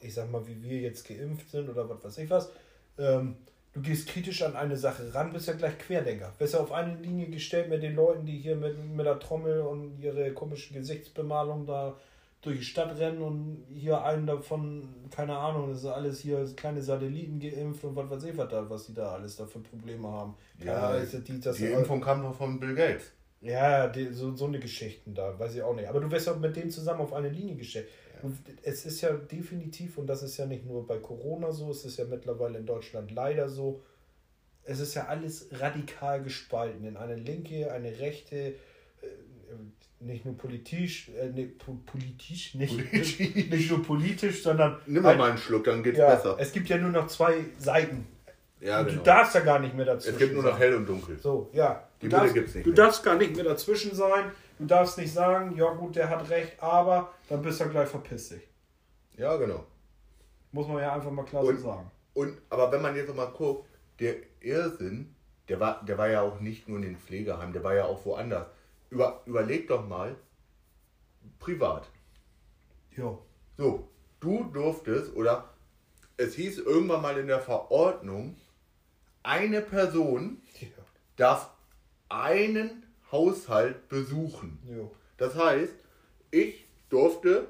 [0.00, 2.50] ich sag mal, wie wir jetzt geimpft sind oder was weiß ich was,
[2.98, 3.36] ähm,
[3.72, 6.32] du gehst kritisch an eine Sache ran, bist ja gleich Querdenker.
[6.38, 9.60] Bist ja auf eine Linie gestellt mit den Leuten, die hier mit, mit der Trommel
[9.60, 11.96] und ihre komische Gesichtsbemalung da
[12.42, 16.80] durch die Stadt rennen und hier einen davon, keine Ahnung, das ist alles hier kleine
[16.80, 20.08] Satelliten geimpft und was weiß ich was da, was die da alles da für Probleme
[20.08, 20.34] haben.
[20.58, 23.12] Ja, ja die, das die Impfung kam doch von Bill Gates.
[23.42, 25.88] Ja, die, so, so eine Geschichten da, weiß ich auch nicht.
[25.88, 27.88] Aber du wirst ja mit denen zusammen auf eine Linie gestellt.
[28.62, 31.98] Es ist ja definitiv, und das ist ja nicht nur bei Corona so, es ist
[31.98, 33.82] ja mittlerweile in Deutschland leider so,
[34.64, 38.54] es ist ja alles radikal gespalten in eine linke, eine rechte, äh,
[40.00, 41.50] nicht nur politisch, äh, ne,
[41.86, 43.18] politisch, nicht, politisch.
[43.18, 44.78] nicht nur politisch, sondern.
[44.86, 46.36] Nimm mal, mal einen Schluck, dann geht's ja, besser.
[46.38, 48.06] Es gibt ja nur noch zwei Seiten.
[48.60, 48.98] Ja, genau.
[48.98, 50.14] Du darfst ja gar nicht mehr dazwischen.
[50.14, 51.18] Es gibt nur noch hell und dunkel.
[51.18, 51.88] So, ja.
[52.00, 52.66] Die du darfst, gibt's nicht.
[52.66, 52.76] Du mehr.
[52.76, 54.32] darfst gar nicht mehr dazwischen sein.
[54.60, 58.32] Du darfst nicht sagen, ja gut, der hat recht, aber dann bist du gleich verpisst
[58.32, 58.46] dich.
[59.16, 59.64] Ja, genau.
[60.52, 61.90] Muss man ja einfach mal klar und, so sagen.
[62.12, 63.66] Und, aber wenn man jetzt mal guckt,
[64.00, 65.14] der Irrsinn,
[65.48, 68.04] der war, der war ja auch nicht nur in den Pflegeheimen, der war ja auch
[68.04, 68.48] woanders.
[68.90, 70.14] Über, überleg doch mal,
[71.38, 71.88] privat.
[72.98, 73.16] Ja.
[73.56, 73.88] So,
[74.20, 75.54] du durftest, oder
[76.18, 78.36] es hieß irgendwann mal in der Verordnung,
[79.22, 80.68] eine Person ja.
[81.16, 81.48] darf
[82.10, 84.58] einen Haushalt besuchen.
[84.68, 84.90] Ja.
[85.16, 85.74] Das heißt,
[86.30, 87.48] ich durfte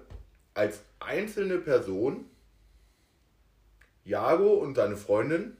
[0.54, 2.24] als einzelne Person
[4.04, 5.56] Jago und seine Freundin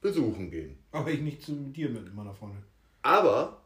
[0.00, 0.78] besuchen gehen.
[0.92, 2.62] Aber ich nicht zu dir mit meiner Freundin.
[3.02, 3.62] Aber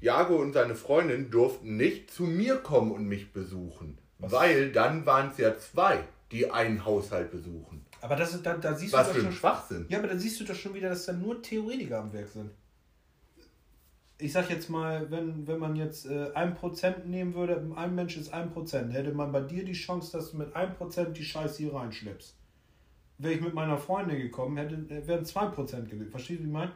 [0.00, 3.98] Jago und seine Freundin durften nicht zu mir kommen und mich besuchen.
[4.18, 4.32] Was?
[4.32, 7.84] Weil dann waren es ja zwei, die einen Haushalt besuchen.
[8.00, 9.86] Aber das ist, da, da siehst Was du doch schon Schwachsinn.
[9.88, 12.50] Ja, aber da siehst du doch schon wieder, dass da nur Theoretiker am Werk sind.
[14.20, 18.16] Ich sag jetzt mal, wenn, wenn man jetzt äh, ein Prozent nehmen würde, ein Mensch
[18.16, 21.24] ist ein Prozent, hätte man bei dir die Chance, dass du mit ein Prozent die
[21.24, 22.36] Scheiße hier reinschleppst.
[23.18, 26.10] Wäre ich mit meiner Freundin gekommen, hätte, äh, wären zwei Prozent gewesen.
[26.10, 26.72] Verstehst du, wie ich meine?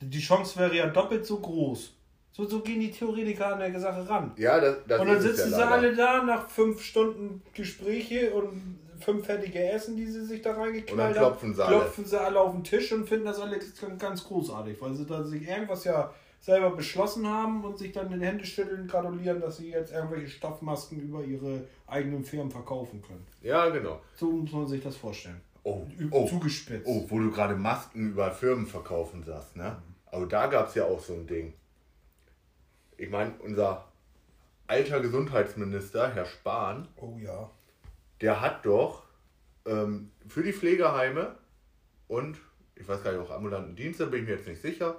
[0.00, 1.94] Die Chance wäre ja doppelt so groß.
[2.32, 4.32] So, so gehen die Theoretiker an der Sache ran.
[4.36, 8.80] Ja, das, das Und dann sitzen ja sie alle da nach fünf Stunden Gespräche und
[8.98, 11.26] fünf fertige Essen, die sie sich da reingeknallt haben.
[11.26, 13.60] Klopfen sie, klopfen sie alle auf den Tisch und finden das alle
[13.98, 16.12] ganz großartig, weil sie da sich irgendwas ja
[16.44, 21.00] selber beschlossen haben und sich dann in Hände schütteln, gratulieren, dass sie jetzt irgendwelche Stoffmasken
[21.00, 23.26] über ihre eigenen Firmen verkaufen können.
[23.40, 24.00] Ja, genau.
[24.14, 25.40] So muss man sich das vorstellen.
[25.62, 26.86] Oh, oh, zugespitzt.
[26.86, 29.76] Oh, wo du gerade Masken über Firmen verkaufen sagst, ne?
[30.06, 31.54] Aber da gab es ja auch so ein Ding.
[32.98, 33.88] Ich meine, unser
[34.66, 37.50] alter Gesundheitsminister, Herr Spahn, oh ja
[38.20, 39.04] der hat doch
[39.66, 41.36] ähm, für die Pflegeheime
[42.08, 42.38] und
[42.74, 44.96] ich weiß gar nicht, auch ambulanten Dienste, bin ich mir jetzt nicht sicher,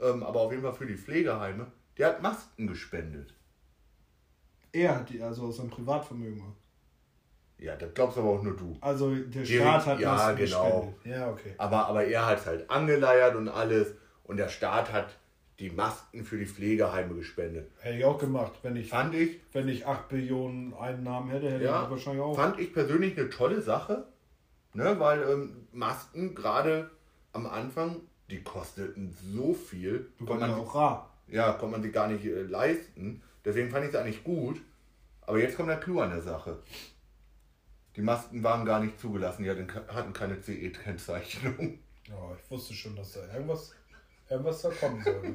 [0.00, 1.66] ähm, aber auf jeden Fall für die Pflegeheime,
[1.98, 3.34] der hat Masken gespendet.
[4.72, 6.54] Er hat die, also aus seinem Privatvermögen.
[7.58, 8.76] Ja, das glaubst aber auch nur du.
[8.80, 10.80] Also der Staat hat ja, Masken genau.
[10.80, 11.18] gespendet.
[11.18, 11.54] Ja, okay.
[11.56, 15.16] Aber, aber er hat es halt angeleiert und alles und der Staat hat
[15.58, 17.70] die Masken für die Pflegeheime gespendet.
[17.78, 21.64] Hätte ich auch gemacht, wenn ich, fand ich, wenn ich 8 Billionen Einnahmen hätte, hätte
[21.64, 22.36] ja, ich wahrscheinlich auch.
[22.36, 24.06] Fand ich persönlich eine tolle Sache,
[24.74, 26.90] ne, weil ähm, Masken gerade
[27.32, 30.10] am Anfang, die kosteten so viel.
[30.18, 31.10] Du man ja auch rar.
[31.28, 33.22] Ja, konnte man sie gar nicht äh, leisten.
[33.44, 34.60] Deswegen fand ich es eigentlich gut.
[35.22, 36.58] Aber jetzt kommt der Clou an der Sache.
[37.96, 41.78] Die Masken waren gar nicht zugelassen, die hatten keine CE-Kennzeichnung.
[42.08, 43.74] Ja, ich wusste schon, dass da irgendwas
[44.28, 45.34] was da kommen soll.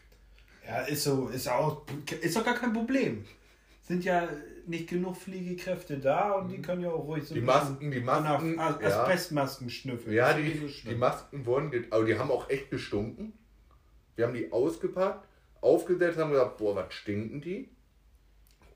[0.66, 1.86] ja, ist so, ist auch,
[2.20, 3.24] ist doch gar kein Problem.
[3.82, 4.28] Sind ja
[4.66, 6.62] nicht genug Fliegekräfte da und die mhm.
[6.62, 10.14] können ja auch ruhig so die Masken, die Masken, As Asbestmasken schnüffeln.
[10.14, 13.32] Ja, die, so die Masken wurden, aber die haben auch echt gestunken.
[14.14, 15.26] Wir haben die ausgepackt,
[15.60, 17.70] aufgesetzt, haben gesagt, boah, was stinken die?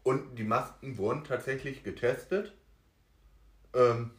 [0.02, 2.54] Und die Masken wurden tatsächlich getestet.
[3.74, 4.10] Ähm,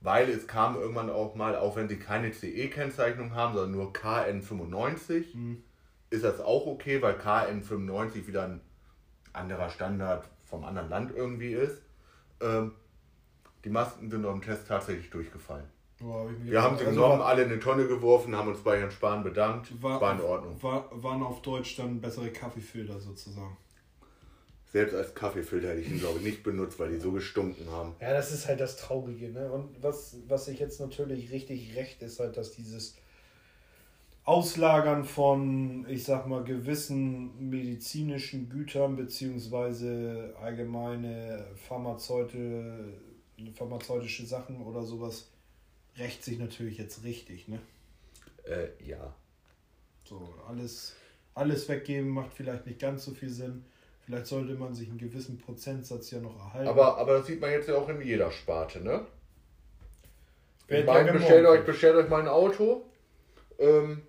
[0.00, 5.34] weil es kam irgendwann auch mal, auch wenn sie keine CE-Kennzeichnung haben, sondern nur KN95,
[5.34, 5.62] mhm.
[6.10, 8.60] ist das auch okay, weil KN95 wieder ein
[9.36, 11.82] anderer Standard vom anderen Land irgendwie ist.
[12.40, 12.72] Ähm,
[13.64, 15.64] die Masken sind beim Test tatsächlich durchgefallen.
[16.02, 18.90] Oh, wir haben sie also genommen, alle in eine Tonne geworfen, haben uns bei Herrn
[18.90, 19.70] Spahn bedankt.
[19.82, 20.62] War, war in Ordnung.
[20.62, 23.56] War, waren auf Deutsch dann bessere Kaffeefilter sozusagen.
[24.72, 27.94] Selbst als Kaffeefilter hätte ich ihn, glaube ich, nicht benutzt, weil die so gestunken haben.
[27.98, 29.30] Ja, das ist halt das Traurige.
[29.30, 29.50] Ne?
[29.50, 32.96] Und was, was ich jetzt natürlich richtig recht ist, halt, dass dieses
[34.26, 42.92] Auslagern von, ich sag mal, gewissen medizinischen Gütern beziehungsweise allgemeine Pharmazeute,
[43.54, 45.28] pharmazeutische Sachen oder sowas
[45.96, 47.60] rächt sich natürlich jetzt richtig, ne?
[48.44, 49.14] Äh, ja.
[50.04, 50.96] So, alles,
[51.34, 53.64] alles weggeben macht vielleicht nicht ganz so viel Sinn.
[54.04, 56.68] Vielleicht sollte man sich einen gewissen Prozentsatz ja noch erhalten.
[56.68, 59.06] Aber, aber das sieht man jetzt ja auch in jeder Sparte, ne?
[60.66, 62.82] Ich meine, bestellt euch, bestellt euch mal ein Auto.
[63.60, 64.02] Ähm,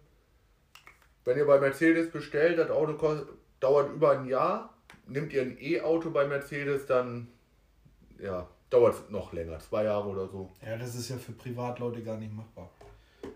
[1.27, 3.27] wenn ihr bei Mercedes bestellt, das Auto kostet,
[3.59, 4.73] dauert über ein Jahr.
[5.07, 7.27] Nehmt ihr ein E-Auto bei Mercedes, dann
[8.17, 10.49] ja, dauert es noch länger, zwei Jahre oder so.
[10.65, 12.71] Ja, das ist ja für Privatleute gar nicht machbar.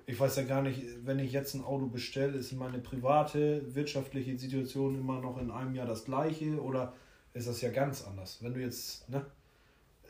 [0.05, 4.37] Ich weiß ja gar nicht, wenn ich jetzt ein Auto bestelle, ist meine private wirtschaftliche
[4.37, 6.93] Situation immer noch in einem Jahr das gleiche oder
[7.33, 8.41] ist das ja ganz anders?
[8.41, 9.25] Wenn du jetzt, ne?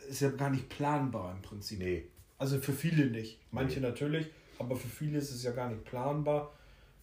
[0.07, 1.79] Ist ja gar nicht planbar im Prinzip.
[1.79, 2.05] Nee.
[2.37, 3.39] Also für viele nicht.
[3.49, 3.87] Manche nee.
[3.87, 4.27] natürlich,
[4.59, 6.51] aber für viele ist es ja gar nicht planbar,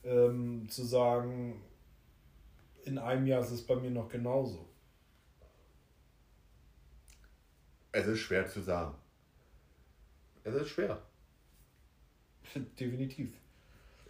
[0.08, 1.62] ähm, zu sagen,
[2.84, 4.66] in einem Jahr ist es bei mir noch genauso.
[7.92, 8.94] Es ist schwer zu sagen.
[10.44, 11.02] Es ist schwer.
[12.78, 13.34] Definitiv.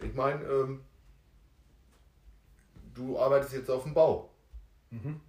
[0.01, 0.85] Ich meine, ähm,
[2.93, 4.29] du arbeitest jetzt auf dem Bau.
[4.91, 5.19] Mhm.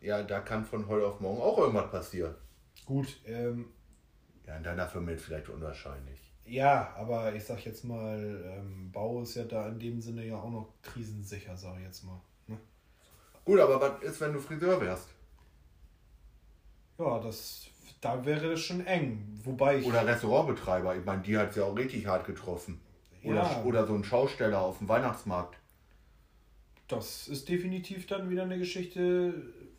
[0.00, 2.34] Ja, da kann von heute auf morgen auch irgendwas passieren.
[2.84, 3.20] Gut.
[3.24, 3.72] Ähm,
[4.46, 6.23] ja, in deiner Firma vielleicht unwahrscheinlich.
[6.46, 10.36] Ja, aber ich sag jetzt mal, ähm, Bau ist ja da in dem Sinne ja
[10.36, 12.20] auch noch krisensicher, sag ich jetzt mal.
[12.46, 12.58] Ne?
[13.44, 15.08] Gut, aber was ist, wenn du Friseur wärst?
[16.98, 17.68] Ja, das
[18.04, 19.40] da wäre das schon eng.
[19.44, 19.86] Wobei ich.
[19.86, 22.80] Oder Restaurantbetreiber, ich meine, die hat es ja auch richtig hart getroffen.
[23.22, 23.62] Oder, ja.
[23.64, 25.56] oder so ein Schausteller auf dem Weihnachtsmarkt.
[26.88, 29.32] Das ist definitiv dann wieder eine Geschichte,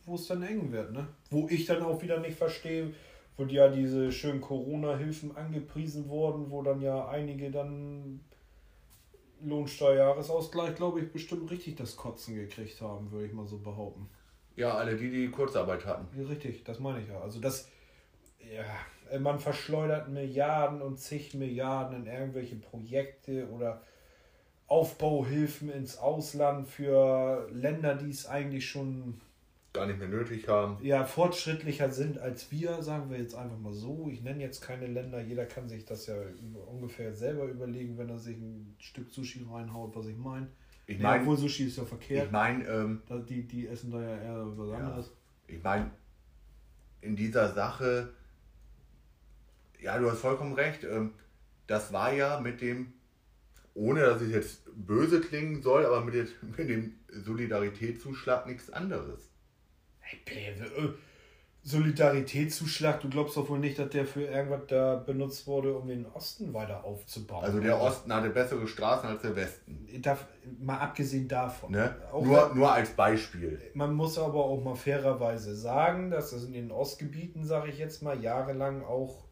[0.06, 1.08] wo es dann eng wird, ne?
[1.30, 2.93] Wo ich dann auch wieder nicht verstehe,
[3.38, 8.21] wo ja diese schönen Corona-Hilfen angepriesen wurden, wo dann ja einige dann
[9.41, 14.10] Lohnsteuerjahresausgleich, glaube ich, bestimmt richtig das Kotzen gekriegt haben, würde ich mal so behaupten.
[14.56, 16.08] Ja, alle die, die Kurzarbeit hatten.
[16.17, 17.19] Ja, richtig, das meine ich ja.
[17.19, 17.69] Also das,
[18.39, 23.82] ja, man verschleudert Milliarden und zig Milliarden in irgendwelche Projekte oder
[24.67, 29.21] Aufbauhilfen ins Ausland für Länder, die es eigentlich schon
[29.75, 30.83] gar nicht mehr nötig haben.
[30.83, 34.09] Ja, fortschrittlicher sind als wir, sagen wir jetzt einfach mal so.
[34.11, 36.15] Ich nenne jetzt keine Länder, jeder kann sich das ja
[36.67, 40.47] ungefähr selber überlegen, wenn er sich ein Stück Sushi reinhaut, was ich meine.
[40.88, 42.27] Ich meine, obwohl Sushi ist ja verkehrt.
[42.27, 45.05] Ich meine, ähm, die, die essen da ja eher was anderes.
[45.47, 45.91] Ja, ich meine,
[47.01, 48.09] in dieser Sache
[49.85, 50.83] ja, du hast vollkommen recht.
[50.83, 51.13] Ähm,
[51.67, 52.93] das war ja mit dem,
[53.75, 56.15] ohne dass es jetzt böse klingen soll, aber mit
[56.57, 59.29] dem Solidaritätszuschlag nichts anderes.
[60.11, 60.89] Äh,
[61.65, 66.05] Solidaritätszuschlag, du glaubst doch wohl nicht, dass der für irgendwas da benutzt wurde, um den
[66.05, 67.43] Osten weiter aufzubauen.
[67.43, 69.87] Also der Osten hatte bessere Straßen als der Westen.
[69.99, 70.27] Darf,
[70.59, 71.71] mal abgesehen davon.
[71.71, 71.95] Ne?
[72.13, 73.59] Nur, nur als Beispiel.
[73.73, 78.03] Man muss aber auch mal fairerweise sagen, dass es in den Ostgebieten, sage ich jetzt
[78.03, 79.25] mal, jahrelang auch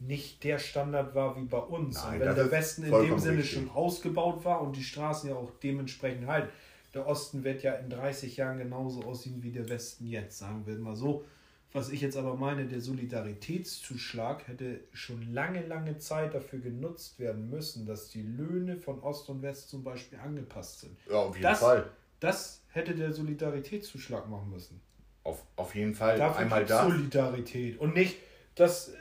[0.00, 2.02] nicht der Standard war wie bei uns.
[2.02, 3.52] Nein, wenn der Westen in dem Sinne richtig.
[3.52, 6.50] schon ausgebaut war und die Straßen ja auch dementsprechend halt,
[6.98, 10.76] der Osten wird ja in 30 Jahren genauso aussehen wie der Westen jetzt, sagen wir
[10.78, 11.24] mal so.
[11.72, 17.50] Was ich jetzt aber meine, der Solidaritätszuschlag hätte schon lange, lange Zeit dafür genutzt werden
[17.50, 20.98] müssen, dass die Löhne von Ost und West zum Beispiel angepasst sind.
[21.08, 21.88] Ja, auf jeden das, Fall.
[22.18, 24.80] Das hätte der Solidaritätszuschlag machen müssen.
[25.22, 26.18] Auf, auf jeden Fall.
[26.18, 26.84] Dafür Einmal da.
[26.84, 27.78] Solidarität.
[27.78, 28.16] Und nicht,
[28.56, 28.92] dass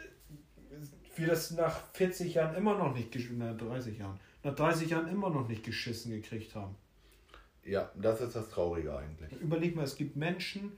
[1.15, 5.31] wir das nach 40 Jahren immer noch nicht, nach 30 Jahren, nach 30 Jahren immer
[5.31, 6.75] noch nicht geschissen gekriegt haben.
[7.67, 9.31] Ja, das ist das Traurige eigentlich.
[9.41, 10.71] Überleg mal, es gibt Menschen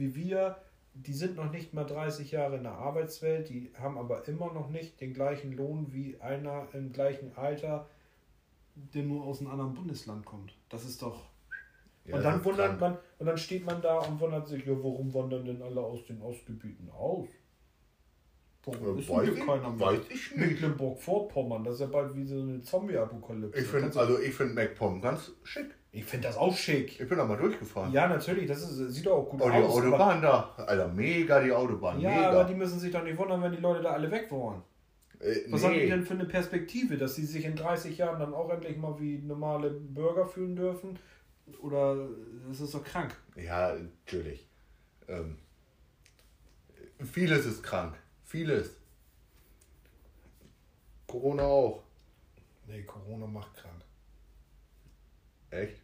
[0.00, 0.56] wie wir,
[0.94, 4.70] die sind noch nicht mal 30 Jahre in der Arbeitswelt, die haben aber immer noch
[4.70, 7.88] nicht den gleichen Lohn wie einer im gleichen Alter,
[8.74, 10.54] der nur aus einem anderen Bundesland kommt.
[10.68, 11.28] Das ist doch.
[12.06, 12.80] Ja, und dann wundert krank.
[12.80, 16.04] man, und dann steht man da und wundert sich, ja, warum wandern denn alle aus
[16.06, 17.28] den Ostgebieten aus?
[18.64, 19.86] Warum ist weiß hier keiner mehr?
[19.86, 20.36] Weiß ich nicht.
[20.36, 23.60] Mecklenburg-Vorpommern, das ist ja bald wie so eine Zombie-Apokalypse.
[23.60, 25.74] Ich finde also ich finde MacPom ganz schick.
[25.92, 27.00] Ich finde das auch schick.
[27.00, 27.92] Ich bin da mal durchgefahren.
[27.92, 29.74] Ja, natürlich, das ist, sieht auch gut oh, die aus.
[29.74, 32.00] Die Autobahn da, Alter, mega die Autobahn.
[32.00, 32.30] Ja, mega.
[32.30, 34.62] aber die müssen sich doch nicht wundern, wenn die Leute da alle weg wollen.
[35.18, 35.66] Äh, Was nee.
[35.66, 38.76] haben die denn für eine Perspektive, dass sie sich in 30 Jahren dann auch endlich
[38.76, 40.98] mal wie normale Bürger fühlen dürfen?
[41.60, 42.08] Oder
[42.48, 43.16] das ist doch krank.
[43.34, 44.48] Ja, natürlich.
[45.08, 45.38] Ähm,
[47.04, 47.96] vieles ist krank.
[48.24, 48.76] Vieles.
[51.08, 51.82] Corona auch.
[52.68, 53.82] Nee, Corona macht krank.
[55.50, 55.80] Echt?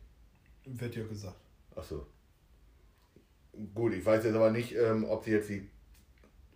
[0.64, 1.36] Wird ja gesagt.
[1.74, 2.06] Achso.
[3.74, 5.68] Gut, ich weiß jetzt aber nicht, ähm, ob sie jetzt die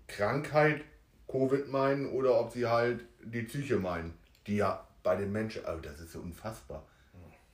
[0.07, 0.85] Krankheit
[1.29, 4.15] Covid meinen oder ob sie halt die Psyche meinen.
[4.47, 6.87] Die ja bei den Menschen, also das ist so unfassbar.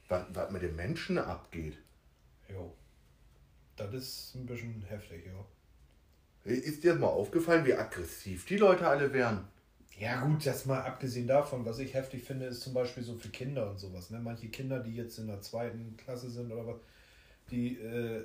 [0.08, 1.76] Was, was mit den Menschen abgeht.
[2.48, 2.72] Jo.
[3.76, 5.44] Das ist ein bisschen heftig, ja.
[6.44, 9.48] Ist dir mal aufgefallen, wie aggressiv die Leute alle wären?
[9.98, 13.28] Ja gut, das mal abgesehen davon, was ich heftig finde, ist zum Beispiel so für
[13.30, 14.10] Kinder und sowas.
[14.10, 14.18] Ne?
[14.20, 16.76] Manche Kinder, die jetzt in der zweiten Klasse sind oder was,
[17.50, 18.24] die äh,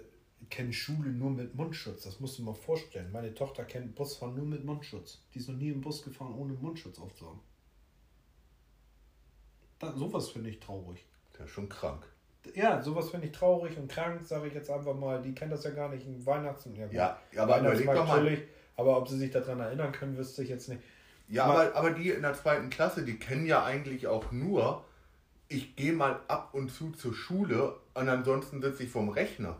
[0.49, 2.03] kennen Schule nur mit Mundschutz.
[2.03, 3.09] Das musst du mal vorstellen.
[3.11, 5.21] Meine Tochter kennt Busfahren nur mit Mundschutz.
[5.33, 7.39] Die ist noch nie im Bus gefahren, ohne Mundschutz aufzuhaben.
[9.79, 11.05] Da, sowas finde ich traurig.
[11.39, 12.05] Ist schon krank.
[12.53, 15.21] Ja, sowas finde ich traurig und krank, sage ich jetzt einfach mal.
[15.21, 18.17] Die kennt das ja gar nicht in Weihnachts- ja, Ja, aber überleg doch mal.
[18.17, 18.41] natürlich.
[18.75, 20.81] Aber ob sie sich daran erinnern können, wüsste ich jetzt nicht.
[21.31, 24.83] Ja, Aber- aber, aber die in der zweiten Klasse, die kennen ja eigentlich auch nur,
[25.47, 29.57] ich gehe mal ab und zu zur Schule und ansonsten sitze ich vorm Rechner.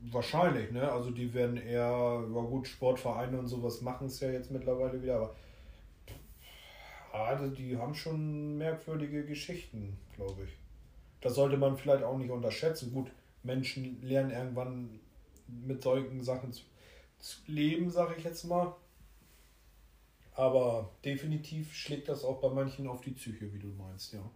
[0.00, 0.90] Wahrscheinlich, ne?
[0.92, 1.80] Also die werden eher,
[2.34, 5.34] ja gut, Sportvereine und sowas machen es ja jetzt mittlerweile wieder, aber
[7.12, 10.50] also die haben schon merkwürdige Geschichten, glaube ich.
[11.20, 12.92] Das sollte man vielleicht auch nicht unterschätzen.
[12.92, 13.10] Gut,
[13.44, 15.00] Menschen lernen irgendwann
[15.46, 16.62] mit solchen Sachen zu,
[17.20, 18.74] zu leben, sage ich jetzt mal.
[20.34, 24.28] Aber definitiv schlägt das auch bei manchen auf die Psyche, wie du meinst, ja.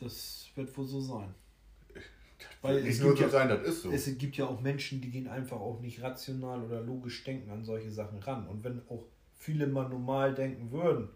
[0.00, 1.34] Das wird wohl so sein.
[2.62, 3.90] Weil Nicht es nur gibt so ja- sein, das ist so.
[3.90, 7.64] Es gibt ja auch Menschen, die gehen einfach auch nicht rational oder logisch denken an
[7.64, 8.46] solche Sachen ran.
[8.48, 9.04] Und wenn auch
[9.36, 11.08] viele mal normal denken würden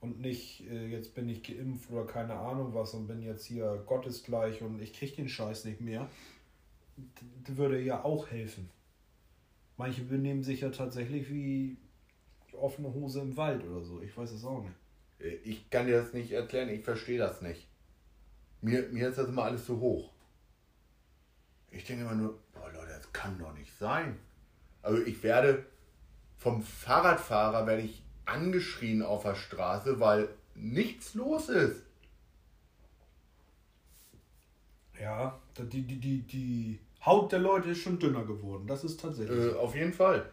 [0.00, 3.82] und nicht, äh, jetzt bin ich geimpft oder keine Ahnung was und bin jetzt hier
[3.86, 6.08] gottesgleich und ich krieg den Scheiß nicht mehr,
[7.46, 8.68] würde ja auch helfen.
[9.76, 11.76] Manche benehmen sich ja tatsächlich wie
[12.56, 14.00] offene Hose im Wald oder so.
[14.00, 14.74] Ich weiß es auch nicht.
[15.20, 17.66] Äh, Ich kann dir das nicht erklären, ich verstehe das nicht.
[18.60, 20.10] Mir, mir ist das immer alles zu hoch.
[21.70, 24.16] Ich denke immer nur, boah Leute, das kann doch nicht sein.
[24.82, 25.64] Also ich werde
[26.36, 31.82] vom Fahrradfahrer werde ich angeschrien auf der Straße, weil nichts los ist.
[35.00, 38.66] Ja, die, die, die, die Haut der Leute ist schon dünner geworden.
[38.66, 40.30] Das ist tatsächlich Äh, auf jeden Fall.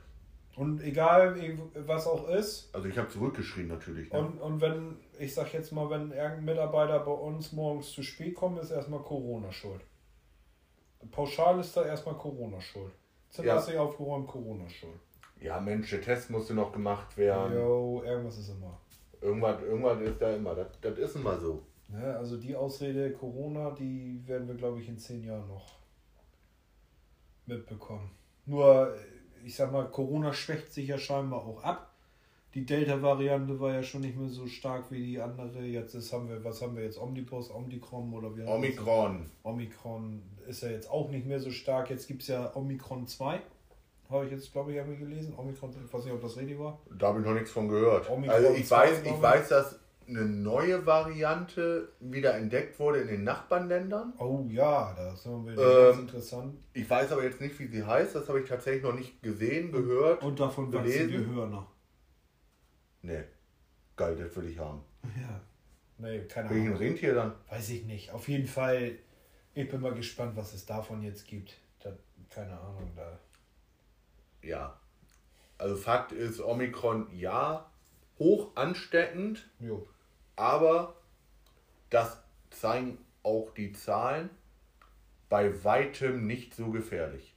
[0.61, 1.35] Und egal,
[1.73, 4.13] was auch ist, Also ich habe zurückgeschrien natürlich.
[4.13, 4.19] Ne?
[4.19, 8.35] Und, und wenn, ich sag jetzt mal, wenn irgendein Mitarbeiter bei uns morgens zu spät
[8.35, 9.81] kommt, ist erstmal Corona schuld.
[11.09, 12.91] Pauschal ist da erstmal Corona schuld.
[13.31, 13.57] Zimmer Ja.
[13.57, 14.99] ist nicht aufgeräumt, Corona schuld.
[15.39, 17.55] Ja Mensch, der Test musste noch gemacht werden.
[17.55, 18.79] Jo, irgendwas ist immer.
[19.19, 20.53] Irgendwas, irgendwas ist da immer.
[20.53, 21.63] Das, das ist immer so.
[21.87, 25.79] Ne, also die Ausrede Corona, die werden wir, glaube ich, in zehn Jahren noch
[27.47, 28.11] mitbekommen.
[28.45, 28.95] Nur,
[29.45, 31.91] ich sag mal, Corona schwächt sich ja scheinbar auch ab.
[32.53, 35.61] Die Delta-Variante war ja schon nicht mehr so stark wie die andere.
[35.61, 36.99] Jetzt ist, haben wir, was haben wir jetzt?
[36.99, 38.43] Omnibus, Omikron oder wie?
[38.43, 39.25] Omikron.
[39.43, 41.89] Omikron ist ja jetzt auch nicht mehr so stark.
[41.89, 43.39] Jetzt gibt es ja Omikron 2.
[44.09, 45.33] Habe ich jetzt, glaube ich, irgendwie gelesen.
[45.37, 46.77] Omikron, ich weiß nicht, ob das richtig war.
[46.99, 48.09] Da habe ich noch nichts von gehört.
[48.09, 49.21] Omikron also ich 2, weiß, ich ich.
[49.21, 49.79] weiß, dass
[50.11, 54.13] eine neue Variante wieder entdeckt wurde in den Nachbarländern.
[54.19, 56.57] Oh ja, das ist Ähm, ganz interessant.
[56.73, 58.13] Ich weiß aber jetzt nicht, wie sie heißt.
[58.15, 60.21] Das habe ich tatsächlich noch nicht gesehen, gehört.
[60.23, 61.25] Und davon wachsen die.
[61.25, 61.65] Hörner.
[63.01, 63.23] Nee.
[63.95, 64.81] Geil, das will ich haben.
[65.19, 65.41] Ja.
[65.97, 66.75] Nee, keine Ahnung.
[66.77, 67.33] Rentier dann?
[67.49, 68.11] Weiß ich nicht.
[68.11, 68.93] Auf jeden Fall,
[69.53, 71.57] ich bin mal gespannt, was es davon jetzt gibt.
[71.83, 71.91] Da,
[72.29, 73.19] keine Ahnung, da.
[74.41, 74.79] Ja.
[75.59, 77.69] Also Fakt ist, Omikron ja,
[78.17, 79.87] hoch ansteckend, Jo.
[80.41, 80.95] Aber
[81.91, 82.17] das
[82.49, 84.31] zeigen auch die Zahlen
[85.29, 87.35] bei weitem nicht so gefährlich.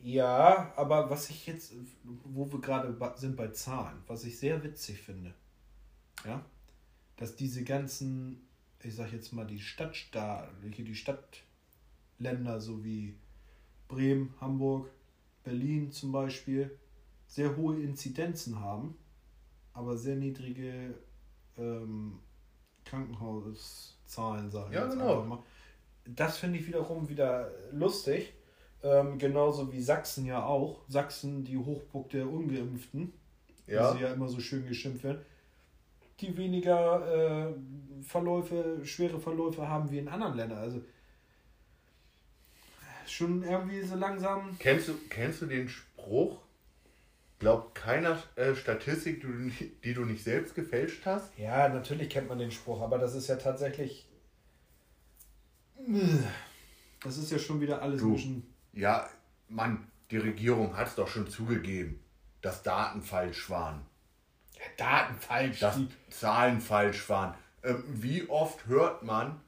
[0.00, 5.02] Ja, aber was ich jetzt, wo wir gerade sind bei Zahlen, was ich sehr witzig
[5.02, 5.34] finde,
[6.24, 6.42] ja,
[7.16, 8.48] dass diese ganzen,
[8.82, 13.14] ich sag jetzt mal, die Stadtstaat, die Stadtländer, so wie
[13.88, 14.90] Bremen, Hamburg,
[15.44, 16.78] Berlin zum Beispiel,
[17.26, 18.96] sehr hohe Inzidenzen haben,
[19.76, 20.94] aber sehr niedrige
[21.58, 22.18] ähm,
[22.84, 25.44] Krankenhauszahlen, sage ich Ja, genau.
[26.06, 28.32] Das finde ich wiederum wieder lustig.
[28.82, 30.80] Ähm, genauso wie Sachsen ja auch.
[30.88, 33.12] Sachsen, die Hochburg der Ungeimpften,
[33.66, 33.92] Ja.
[33.92, 35.20] wie sie ja immer so schön geschimpft werden,
[36.20, 37.54] die weniger äh,
[38.02, 40.58] Verläufe, schwere Verläufe haben wie in anderen Ländern.
[40.58, 40.80] Also
[43.06, 44.56] schon irgendwie so langsam.
[44.58, 46.38] Kennst du, kennst du den Spruch,
[47.38, 51.36] glaubt keiner äh, Statistik, die du, nicht, die du nicht selbst gefälscht hast.
[51.38, 54.08] Ja, natürlich kennt man den Spruch, aber das ist ja tatsächlich.
[57.02, 58.08] Das ist ja schon wieder alles Du.
[58.10, 58.54] ein bisschen.
[58.72, 59.08] Ja,
[59.48, 62.00] Mann, die Regierung hat es doch schon zugegeben,
[62.42, 63.82] dass Daten falsch waren.
[64.76, 65.60] Daten falsch.
[65.60, 67.34] dass Die- Zahlen falsch waren.
[67.62, 69.40] Ähm, wie oft hört man,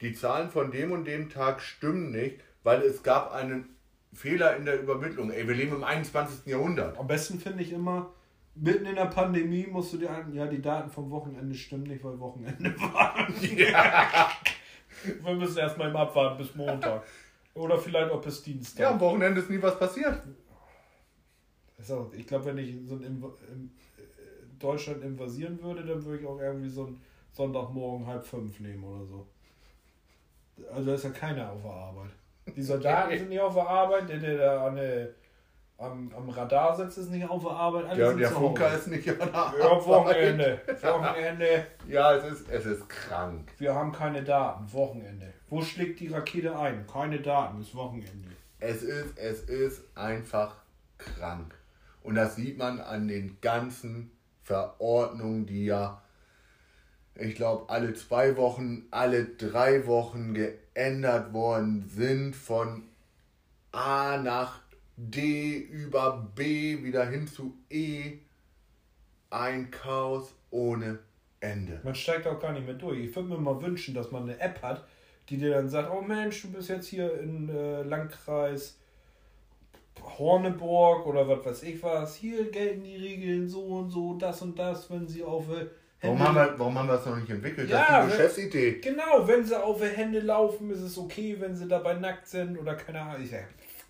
[0.00, 3.74] die Zahlen von dem und dem Tag stimmen nicht, weil es gab einen
[4.12, 5.30] Fehler in der Übermittlung.
[5.30, 6.46] Ey, wir leben im 21.
[6.46, 6.98] Jahrhundert.
[6.98, 8.12] Am besten finde ich immer,
[8.54, 12.02] mitten in der Pandemie musst du dir an, ja, die Daten vom Wochenende stimmen nicht,
[12.02, 13.28] weil Wochenende war.
[15.22, 17.04] Wir müssen erstmal im Abwarten bis Montag.
[17.54, 18.82] Oder vielleicht auch bis Dienstag.
[18.82, 20.22] Ja, am Wochenende ist nie was passiert.
[21.78, 24.02] So, ich glaube, wenn ich so ein Inv in äh,
[24.58, 27.00] Deutschland invasieren würde, dann würde ich auch irgendwie so einen
[27.32, 29.26] Sonntagmorgen halb fünf nehmen oder so.
[30.70, 32.10] Also da ist ja keiner auf der Arbeit.
[32.56, 35.08] Die Soldaten sind nicht auf der Arbeit, der, der da an der,
[35.78, 37.86] am, am Radar sitzt, ist nicht auf der Arbeit.
[37.86, 39.86] Alle Der, sind der Funker ist nicht an der Ja, Arbeit.
[39.86, 40.60] Wochenende.
[40.82, 41.66] Wochenende.
[41.88, 43.50] Ja, es ist, es ist krank.
[43.58, 44.70] Wir haben keine Daten.
[44.72, 45.32] Wochenende.
[45.48, 46.86] Wo schlägt die Rakete ein?
[46.86, 47.60] Keine Daten.
[47.60, 48.28] Ist Wochenende.
[48.58, 50.54] Es ist, es ist einfach
[50.98, 51.54] krank.
[52.02, 54.10] Und das sieht man an den ganzen
[54.42, 56.02] Verordnungen, die ja,
[57.14, 60.69] ich glaube, alle zwei Wochen, alle drei Wochen geändert
[61.32, 62.84] worden sind von
[63.72, 64.60] A nach
[64.96, 68.18] D über B wieder hin zu E.
[69.30, 70.98] Ein Chaos ohne
[71.40, 71.80] Ende.
[71.84, 72.98] Man steigt auch gar nicht mehr durch.
[72.98, 74.84] Ich würde mir mal wünschen, dass man eine App hat,
[75.28, 78.78] die dir dann sagt, oh Mensch, du bist jetzt hier in äh, Landkreis
[80.18, 82.16] Horneburg oder was weiß ich was.
[82.16, 85.66] Hier gelten die Regeln so und so, das und das, wenn sie auf äh,
[86.02, 87.68] Warum haben, wir, warum haben wir das noch nicht entwickelt?
[87.68, 88.80] Ja, das ist die Geschäftsidee.
[88.80, 92.56] Genau, wenn sie auf die Hände laufen, ist es okay, wenn sie dabei nackt sind
[92.58, 93.22] oder keine Ahnung.
[93.22, 93.40] Ich, ja,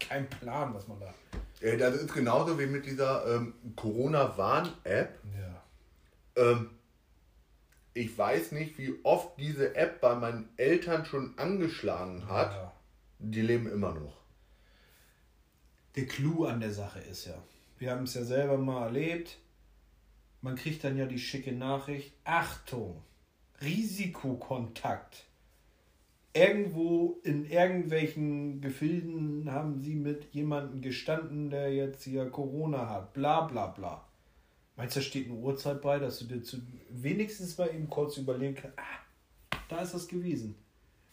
[0.00, 1.14] kein Plan, was man da.
[1.60, 5.18] Äh, Das ist genauso wie mit dieser ähm, Corona-Warn-App.
[5.38, 5.62] Ja.
[6.42, 6.70] Ähm,
[7.94, 12.52] ich weiß nicht, wie oft diese App bei meinen Eltern schon angeschlagen hat.
[12.52, 12.72] Ja.
[13.18, 14.16] Die leben immer noch.
[15.96, 17.34] Der Clou an der Sache ist ja,
[17.78, 19.38] wir haben es ja selber mal erlebt,
[20.42, 23.02] man kriegt dann ja die schicke Nachricht, Achtung,
[23.60, 25.26] Risikokontakt.
[26.32, 33.42] Irgendwo in irgendwelchen Gefilden haben sie mit jemandem gestanden, der jetzt hier Corona hat, bla
[33.42, 34.06] bla bla.
[34.76, 38.16] Meinst du, da steht eine Uhrzeit bei, dass du dir zu, wenigstens mal eben kurz
[38.16, 40.54] überlegen kannst, ah, da ist das gewesen.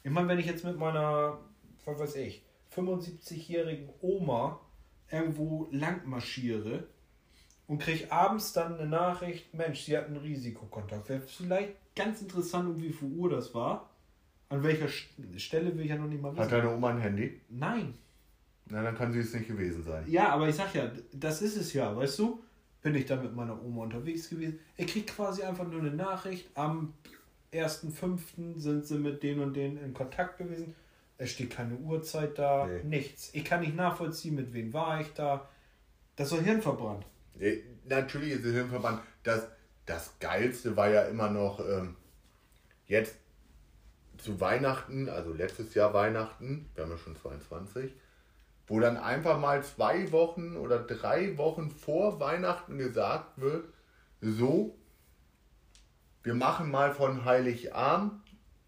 [0.03, 1.39] Ich meine, wenn ich jetzt mit meiner,
[1.83, 4.61] was weiß ich, 75-jährigen Oma
[5.09, 6.87] irgendwo lang marschiere
[7.67, 11.09] und kriege abends dann eine Nachricht, Mensch, sie hat einen Risikokontakt.
[11.09, 13.89] Wäre vielleicht ganz interessant, um wie viel Uhr das war.
[14.49, 16.49] An welcher St- Stelle will ich ja noch nicht mal Hat wissen.
[16.51, 17.41] deine Oma ein Handy?
[17.49, 17.93] Nein.
[18.69, 20.05] Na, dann kann sie es nicht gewesen sein.
[20.07, 22.41] Ja, aber ich sag ja, das ist es ja, weißt du?
[22.81, 24.59] Bin ich dann mit meiner Oma unterwegs gewesen.
[24.77, 26.49] Er kriegt quasi einfach nur eine Nachricht.
[26.55, 26.93] Am
[27.53, 28.57] 1.5.
[28.59, 30.75] sind sie mit den und denen in Kontakt gewesen.
[31.17, 32.83] Es steht keine Uhrzeit da, Nee.
[32.83, 33.31] nichts.
[33.33, 35.47] Ich kann nicht nachvollziehen, mit wem war ich da.
[36.15, 37.05] Das ist doch hirnverbrannt.
[37.85, 39.01] Natürlich ist es Hirnverband.
[39.23, 39.47] Das,
[39.85, 41.95] das Geilste war ja immer noch ähm,
[42.85, 43.15] jetzt
[44.17, 47.93] zu Weihnachten, also letztes Jahr Weihnachten, wir haben ja schon 22,
[48.65, 53.65] wo dann einfach mal zwei Wochen oder drei Wochen vor Weihnachten gesagt wird,
[54.19, 54.75] so,
[56.23, 58.13] wir machen mal von Heiligabend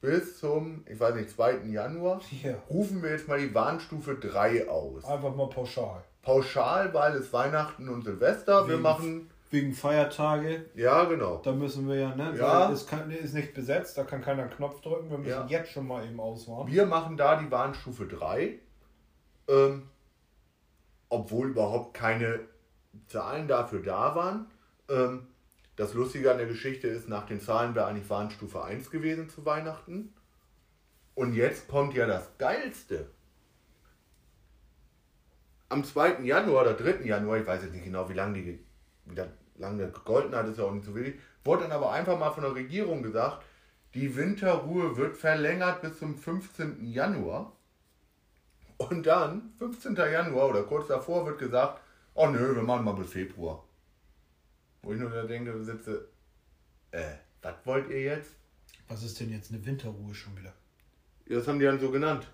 [0.01, 1.65] bis zum, ich weiß nicht, 2.
[1.65, 2.55] Januar, Ja.
[2.69, 5.03] rufen wir jetzt mal die Warnstufe 3 aus.
[5.03, 6.03] Einfach mal pauschal.
[6.33, 11.37] Pauschal, weil es Weihnachten und Silvester, wir Wegen- machen, Wegen Feiertage, ja genau.
[11.43, 12.35] da müssen wir ja, ne?
[12.37, 12.71] Ja.
[12.71, 15.09] Es kann, ist nicht besetzt, da kann keiner einen Knopf drücken.
[15.09, 15.47] Wir müssen Ja.
[15.47, 16.71] jetzt schon mal eben auswarten.
[16.71, 18.59] Wir machen da die Warnstufe 3,
[19.47, 19.89] ähm,
[21.09, 22.41] obwohl überhaupt keine
[23.07, 24.45] Zahlen dafür da waren.
[24.87, 25.25] Ähm,
[25.77, 29.45] das Lustige an der Geschichte ist, nach den Zahlen wäre eigentlich Warnstufe 1 gewesen zu
[29.47, 30.13] Weihnachten.
[31.15, 33.07] Und jetzt kommt ja das Geilste.
[35.69, 36.21] Am 2.
[36.23, 37.05] Januar oder 3.
[37.05, 38.59] Januar, ich weiß jetzt nicht genau, wie lange die
[39.05, 41.91] wie da- lange der gegolten hat, ist ja auch nicht so wichtig, wurde dann aber
[41.91, 43.43] einfach mal von der Regierung gesagt,
[43.93, 46.85] die Winterruhe wird verlängert bis zum 15.
[46.85, 47.53] Januar.
[48.77, 49.95] Und dann, 15.
[49.95, 51.81] Januar oder kurz davor, wird gesagt,
[52.13, 53.63] oh nö, wir machen mal bis Februar.
[54.81, 56.07] Wo ich nur da denke, sitze,
[56.91, 58.31] äh, was wollt ihr jetzt?
[58.87, 60.53] Was ist denn jetzt eine Winterruhe schon wieder?
[61.27, 62.27] Das haben die dann so genannt.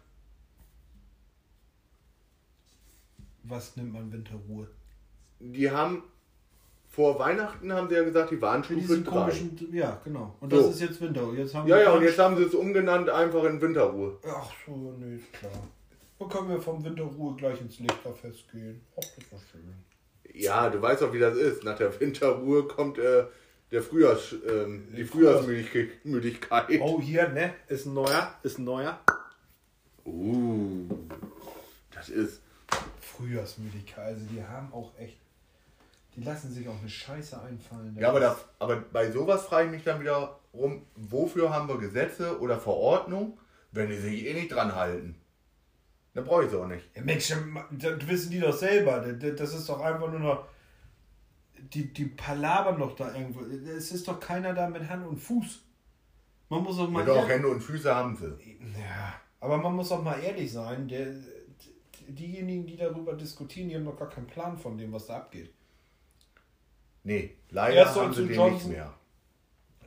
[3.48, 4.68] Was nimmt man Winterruhe?
[5.40, 6.04] Die haben,
[6.90, 9.12] vor Weihnachten haben sie ja gesagt, die Warnstufe diesen 3.
[9.12, 10.36] komischen, ja, genau.
[10.40, 10.58] Und So.
[10.58, 11.38] das ist jetzt Winterruhe.
[11.38, 14.18] Jetzt haben Ja, ja, und jetzt haben sie es umgenannt einfach in Winterruhe.
[14.28, 15.52] Ach so, nee, ist klar.
[16.18, 18.82] Dann können wir vom Winterruhe gleich ins Lichterfest gehen.
[18.96, 19.74] Ach, das war schön.
[20.34, 21.64] Ja, du weißt auch, wie das ist.
[21.64, 23.26] Nach der Winterruhe kommt äh,
[23.72, 26.80] der Frühjahrs, ähm, die Frühjahrsmüdigkeit.
[26.82, 27.54] Oh, hier, ne?
[27.68, 28.34] Ist ein neuer.
[28.44, 29.00] Ist ein neuer.
[30.06, 30.88] Uh,
[31.94, 32.42] das ist.
[33.18, 34.06] Frühjahrsmüdigkeit.
[34.06, 35.18] Also, die haben auch echt.
[36.16, 37.96] Die lassen sich auch eine Scheiße einfallen.
[38.00, 41.78] Ja, aber, das, aber bei sowas frage ich mich dann wieder rum, wofür haben wir
[41.78, 43.38] Gesetze oder Verordnung,
[43.74, 45.16] wenn die sich eh nicht dran halten?
[46.14, 46.90] Dann brauche ich es auch nicht.
[46.96, 47.34] Ja, Mensch,
[47.72, 49.02] das wissen die doch selber.
[49.02, 50.46] Das ist doch einfach nur noch.
[51.74, 53.42] Die, die palabern doch da irgendwo.
[53.42, 55.64] Es ist doch keiner da mit Hand und Fuß.
[56.48, 57.06] Man muss doch mal.
[57.06, 58.58] Ja, doch, Hände und Füße haben sie.
[58.80, 60.88] Ja, aber man muss auch mal ehrlich sein.
[60.88, 61.08] Der,
[62.08, 65.54] diejenigen, die darüber diskutieren, die haben noch gar keinen Plan von dem, was da abgeht.
[67.04, 68.94] Nee, leider haben sie den Johnson, nicht mehr.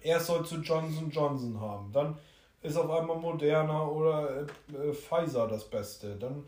[0.02, 1.92] Er soll zu Johnson Johnson haben.
[1.92, 2.16] Dann
[2.62, 6.16] ist auf einmal Moderna oder äh, Pfizer das Beste.
[6.16, 6.44] Dann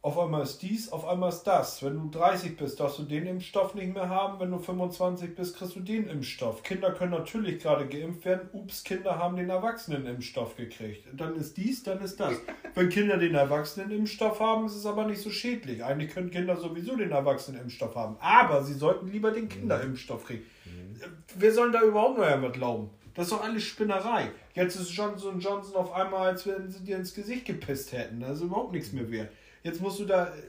[0.00, 1.82] auf einmal ist dies, auf einmal ist das.
[1.82, 4.38] Wenn du 30 bist, darfst du den Impfstoff nicht mehr haben.
[4.38, 6.62] Wenn du 25 bist, kriegst du den Impfstoff.
[6.62, 8.48] Kinder können natürlich gerade geimpft werden.
[8.52, 11.04] Ups, Kinder haben den Erwachsenen-Impfstoff gekriegt.
[11.14, 12.36] Dann ist dies, dann ist das.
[12.74, 15.82] Wenn Kinder den Erwachsenen-Impfstoff haben, ist es aber nicht so schädlich.
[15.82, 18.16] Eigentlich können Kinder sowieso den Erwachsenen-Impfstoff haben.
[18.20, 20.44] Aber sie sollten lieber den Kinderimpfstoff kriegen.
[20.64, 21.00] Mhm.
[21.36, 22.90] Wer soll da überhaupt noch einmal glauben?
[23.14, 24.30] Das ist doch alles Spinnerei.
[24.54, 28.20] Jetzt ist Johnson Johnson auf einmal, als wenn sie dir ins Gesicht gepisst hätten.
[28.20, 29.30] Das ist überhaupt nichts mehr wert.
[29.62, 30.28] Jetzt musst du da.
[30.34, 30.42] Äh,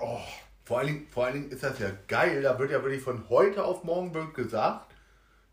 [0.00, 0.20] oh.
[0.64, 2.42] Vor allen, Dingen, vor allen Dingen ist das ja geil.
[2.42, 4.94] Da wird ja wirklich von heute auf morgen wird gesagt,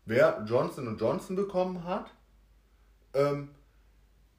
[0.04, 2.10] wer Johnson Johnson bekommen hat,
[3.14, 3.48] ähm,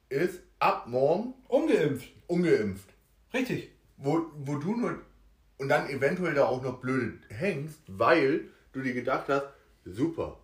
[0.08, 2.08] ist ab morgen ungeimpft.
[2.28, 2.88] Ungeimpft.
[3.34, 3.72] Richtig.
[3.96, 5.00] Wo, wo du nur
[5.58, 9.46] und dann eventuell da auch noch blöd hängst, weil du dir gedacht hast,
[9.84, 10.38] super,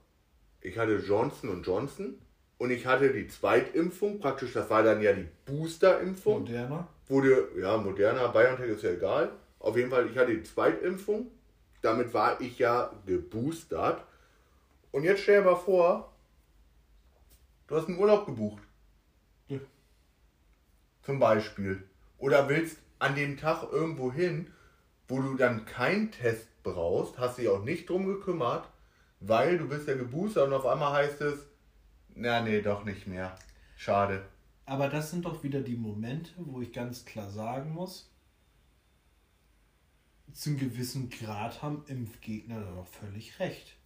[0.61, 2.19] ich hatte Johnson Johnson
[2.59, 6.41] und ich hatte die Zweitimpfung, praktisch, das war dann ja die Boosterimpfung.
[6.41, 6.89] Moderner?
[7.09, 9.31] Wurde, ja, Moderna, BioNTech ist ja egal.
[9.59, 11.31] Auf jeden Fall, ich hatte die Zweitimpfung.
[11.83, 14.05] Damit war ich ja geboostert.
[14.91, 16.15] Und jetzt stell dir mal vor,
[17.67, 18.63] du hast einen Urlaub gebucht.
[19.49, 19.59] Ja.
[21.03, 21.83] Zum Beispiel.
[22.19, 24.51] Oder willst an dem Tag irgendwo hin,
[25.09, 28.69] wo du dann keinen Test brauchst, hast dich auch nicht drum gekümmert,
[29.21, 31.47] weil du bist ja geboostert und auf einmal heißt es,
[32.15, 33.37] na nee, doch nicht mehr.
[33.77, 34.25] Schade.
[34.67, 38.11] Aber das sind doch wieder die Momente, wo ich ganz klar sagen muss,
[40.33, 43.77] zum gewissen Grad haben Impfgegner da doch völlig recht.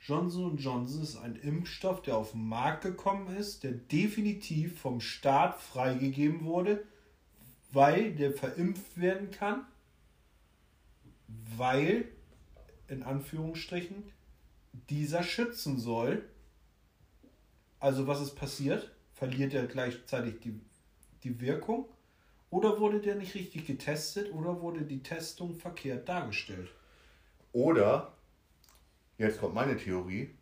[0.00, 5.60] Johnson Johnson ist ein Impfstoff, der auf den Markt gekommen ist, der definitiv vom Staat
[5.62, 6.84] freigegeben wurde,
[7.72, 9.64] weil der verimpft werden kann,
[11.56, 12.08] weil,
[12.88, 14.04] in Anführungsstrichen,
[14.90, 16.28] dieser schützen soll
[17.84, 18.90] also was ist passiert?
[19.14, 20.60] Verliert er gleichzeitig die,
[21.22, 21.88] die Wirkung?
[22.50, 26.68] Oder wurde der nicht richtig getestet oder wurde die Testung verkehrt dargestellt?
[27.52, 28.12] Oder,
[29.18, 30.34] jetzt kommt meine Theorie,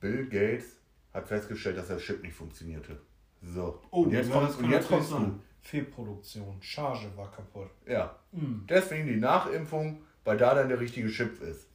[0.00, 0.76] Bill Gates
[1.12, 3.00] hat festgestellt, dass der Chip nicht funktionierte.
[3.42, 3.80] So.
[3.90, 5.40] Oh, und jetzt, kommt, und jetzt kommst du.
[5.60, 7.70] Fehlproduktion, Charge war kaputt.
[7.86, 8.16] Ja.
[8.32, 8.64] Mhm.
[8.68, 11.68] Deswegen die Nachimpfung, weil da dann der richtige Chip ist.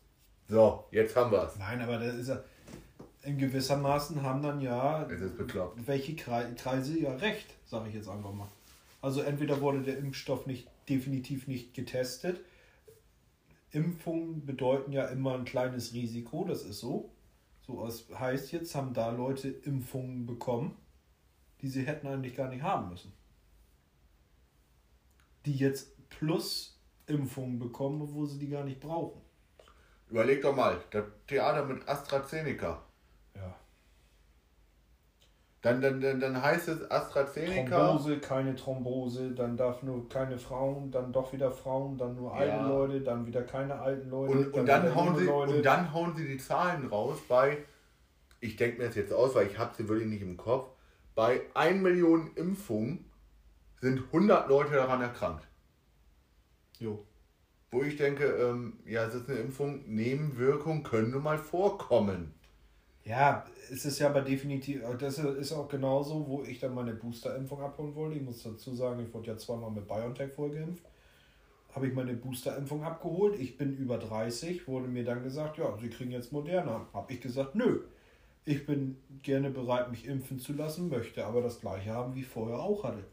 [0.47, 1.57] So, jetzt haben wir es.
[1.57, 2.43] Nein, aber das ist ja
[3.23, 5.07] in gewissermaßen haben dann ja
[5.85, 8.47] welche Kreise ja recht, sage ich jetzt einfach mal.
[9.01, 12.43] Also entweder wurde der Impfstoff nicht definitiv nicht getestet.
[13.71, 17.11] Impfungen bedeuten ja immer ein kleines Risiko, das ist so.
[17.61, 20.77] So das heißt jetzt haben da Leute Impfungen bekommen,
[21.61, 23.13] die sie hätten eigentlich gar nicht haben müssen.
[25.45, 29.21] Die jetzt plus Impfungen bekommen, wo sie die gar nicht brauchen.
[30.09, 32.83] Überleg doch mal, das Theater mit AstraZeneca.
[35.63, 37.87] Dann, dann, dann, dann heißt es AstraZeneca.
[37.87, 42.57] Thrombose, keine Thrombose, dann darf nur keine Frauen, dann doch wieder Frauen, dann nur alte
[42.57, 42.67] ja.
[42.67, 44.33] Leute, dann wieder keine alten Leute.
[44.33, 45.55] Und, und, dann, dann hauen sie, Leute.
[45.55, 47.59] und dann hauen sie die Zahlen raus bei,
[48.41, 50.67] ich denke mir das jetzt aus, weil ich habe sie wirklich nicht im Kopf,
[51.15, 53.09] bei 1 Million Impfungen
[53.79, 55.47] sind 100 Leute daran erkrankt.
[56.77, 57.05] Jo.
[57.71, 62.33] Wo ich denke, ähm, ja, es ist eine Impfung, Nebenwirkungen können nun mal vorkommen.
[63.05, 66.93] Ja, es ist ja aber definitiv, äh, das ist auch genauso, wo ich dann meine
[66.93, 68.17] Booster-Impfung abholen wollte.
[68.17, 70.85] Ich muss dazu sagen, ich wurde ja zweimal mit BioNTech vorgeimpft.
[71.75, 73.39] Habe ich meine Booster-Impfung abgeholt.
[73.39, 76.87] Ich bin über 30, wurde mir dann gesagt, ja, Sie kriegen jetzt Moderna.
[76.93, 77.81] Habe ich gesagt, nö.
[78.45, 82.27] Ich bin gerne bereit, mich impfen zu lassen, möchte aber das gleiche haben, wie ich
[82.27, 83.03] vorher auch hatte.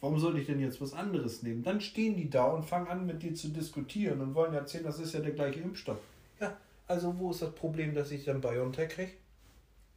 [0.00, 1.62] Warum soll ich denn jetzt was anderes nehmen?
[1.62, 4.98] Dann stehen die da und fangen an, mit dir zu diskutieren und wollen erzählen, das
[4.98, 6.00] ist ja der gleiche Impfstoff.
[6.40, 6.56] Ja,
[6.86, 9.12] also wo ist das Problem, dass ich dann BioNTech kriege?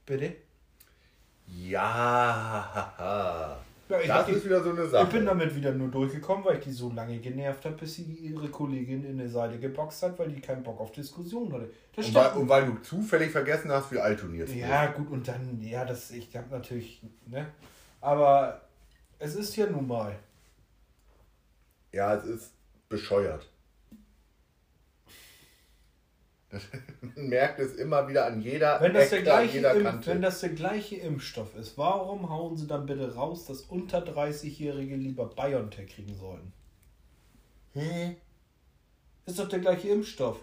[0.07, 0.37] Bitte?
[1.47, 5.03] Ja, Ja, ich das ist wieder so eine Sache.
[5.03, 8.03] Ich bin damit wieder nur durchgekommen, weil ich die so lange genervt habe, bis sie
[8.03, 11.69] ihre Kollegin in eine Seite geboxt hat, weil die keinen Bock auf Diskussion hatte.
[11.93, 14.59] Das und, weil, und weil du zufällig vergessen hast, wie alt du jetzt bist.
[14.59, 17.47] Ja, gut, und dann, ja, das, ich habe natürlich, ne?
[17.99, 18.61] Aber
[19.19, 20.17] es ist ja nun mal.
[21.91, 22.51] Ja, es ist
[22.89, 23.49] bescheuert.
[26.49, 26.63] Das,
[27.01, 30.09] man merkt es immer wieder an jeder Wenn das, der Ecke, gleiche jeder Impf, Kante.
[30.11, 34.95] wenn das der gleiche Impfstoff ist, warum hauen sie dann bitte raus, dass unter 30-Jährige
[34.95, 36.53] lieber BioNTech kriegen sollen?
[37.73, 38.15] Hä?
[39.25, 40.37] Ist doch der gleiche Impfstoff.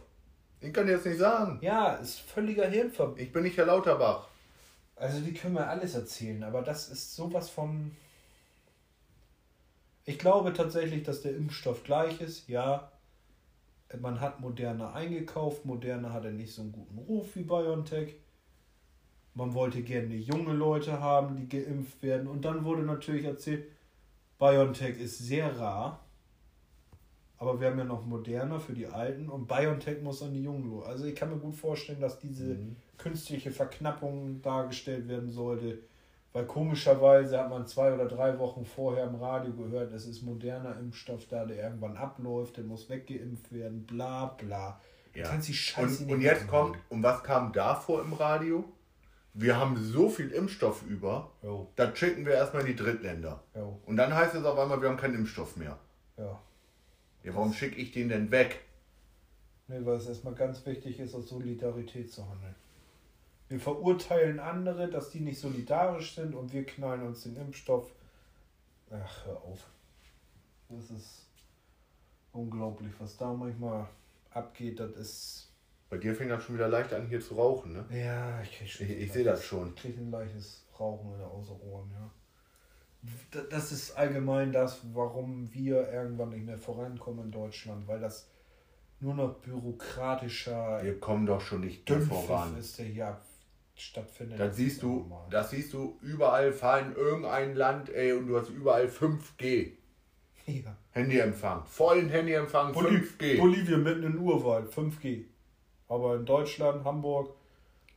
[0.61, 1.59] Ich kann dir jetzt nicht sagen.
[1.62, 3.14] Ja, ist völliger Hirnver...
[3.16, 4.28] Ich bin nicht Herr Lauterbach.
[4.96, 7.96] Also die können wir alles erzählen, aber das ist sowas von...
[10.05, 12.90] Ich glaube tatsächlich, dass der Impfstoff gleich ist, ja.
[14.01, 18.16] Man hat Moderna eingekauft, Moderna hatte nicht so einen guten Ruf wie BioNTech.
[19.35, 22.26] Man wollte gerne junge Leute haben, die geimpft werden.
[22.28, 23.66] Und dann wurde natürlich erzählt,
[24.39, 26.01] BioNTech ist sehr rar.
[27.39, 30.70] Aber wir haben ja noch Moderna für die Alten und BioNTech muss an die Jungen.
[30.70, 32.55] lo- Also ich kann mir gut vorstellen, dass diese
[32.97, 35.78] künstliche Verknappung dargestellt werden sollte.
[36.35, 40.76] Weil komischerweise hat man zwei oder drei Wochen vorher im Radio gehört, es ist moderner
[40.80, 44.80] Impfstoff da, der irgendwann abläuft, der muss weggeimpft werden, bla bla.
[45.14, 45.28] Ja.
[45.28, 48.64] kannst die Scheiße Und, und jetzt kommt, und was kam davor im Radio?
[49.32, 53.41] Wir haben so viel Impfstoff über, Jo, das schicken wir erstmal in die Drittländer.
[53.55, 55.78] jo, Und dann heißt es auf einmal, wir haben keinen Impfstoff mehr.
[56.18, 56.41] ja.
[57.22, 58.61] Ja, warum schicke ich den denn weg?
[59.68, 62.55] Nee, weil es erstmal ganz wichtig ist, aus Solidarität zu handeln.
[63.55, 67.88] Wir verurteilen andere, dass die nicht solidarisch sind und wir knallen uns den Impfstoff.
[68.90, 69.64] Ach, hör auf.
[70.68, 71.28] Das ist
[72.32, 73.86] unglaublich, was da manchmal
[74.30, 74.80] abgeht.
[74.80, 75.52] Das ist.
[75.88, 77.84] Bei dir fängt das schon wieder leicht an, hier zu rauchen, ne?
[77.96, 78.86] Ja, ich krieg schon.
[78.88, 79.68] Ich, ich sehe das schon.
[79.68, 82.11] Ich krieg ein leichtes Rauchen in der Außerohren, ja.
[83.50, 88.28] Das ist allgemein das, warum wir irgendwann nicht mehr vorankommen in Deutschland, weil das
[88.98, 92.57] nur noch bürokratischer Wir kommen doch schon nicht voran.
[92.59, 93.24] ist, der hier ab-
[93.75, 94.39] stattfindet.
[94.39, 95.27] Das siehst du, normal.
[95.31, 99.72] das siehst du überall fahren irgendein Land, ey, und du hast überall 5G.
[100.47, 100.77] ja.
[100.93, 101.64] Handyempfang.
[101.66, 103.39] Vollen Handyempfang, Boli 5G.
[103.39, 105.25] Bolivien mitten in Urwald, 5G.
[105.89, 107.35] Aber in Deutschland, Hamburg,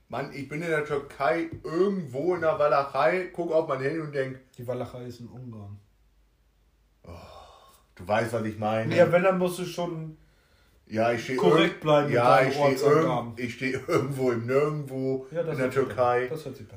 [0.10, 4.14] Mann, ich bin in der Türkei irgendwo in der Walachei, guck auf mein Handy und
[4.14, 5.78] denk, die Walachei ist in Ungarn.
[7.04, 8.96] du weißt, was ich meine.
[8.96, 10.18] Ja, wenn, dann musst du schon.
[10.90, 15.42] Ja, ich stehe Korrekt bleiben Ja, ich stehe irgend, ich steh irgendwo im Nirgendwo Ja,
[15.42, 16.30] in der Türkei.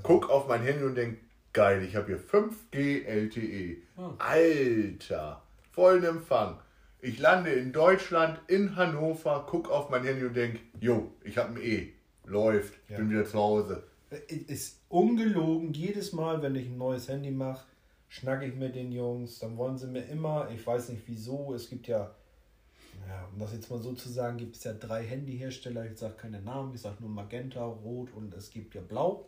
[0.02, 1.18] Guck auf mein Handy und denk,
[1.52, 3.76] geil, ich habe hier 5G LTE.
[3.96, 4.14] Ah.
[4.18, 5.42] Alter,
[5.72, 6.58] vollen Empfang.
[7.02, 11.54] Ich lande in Deutschland, in Hannover, guck auf mein Handy und denk, jo, ich habe
[11.54, 11.92] ein E.
[12.26, 12.96] Läuft, ich Ja.
[12.98, 13.84] bin wieder zu Hause.
[14.10, 17.64] Äh, Ist ungelogen, jedes Mal, wenn ich ein neues Handy mache,
[18.08, 21.70] schnacke ich mit den Jungs, dann wollen sie mir immer, ich weiß nicht wieso, es
[21.70, 22.10] gibt ja,
[23.10, 26.14] ja um das jetzt mal so zu sagen, gibt es ja drei Handyhersteller, ich sage
[26.14, 29.26] keine Namen, ich sage nur Magenta, Rot und es gibt ja Blau.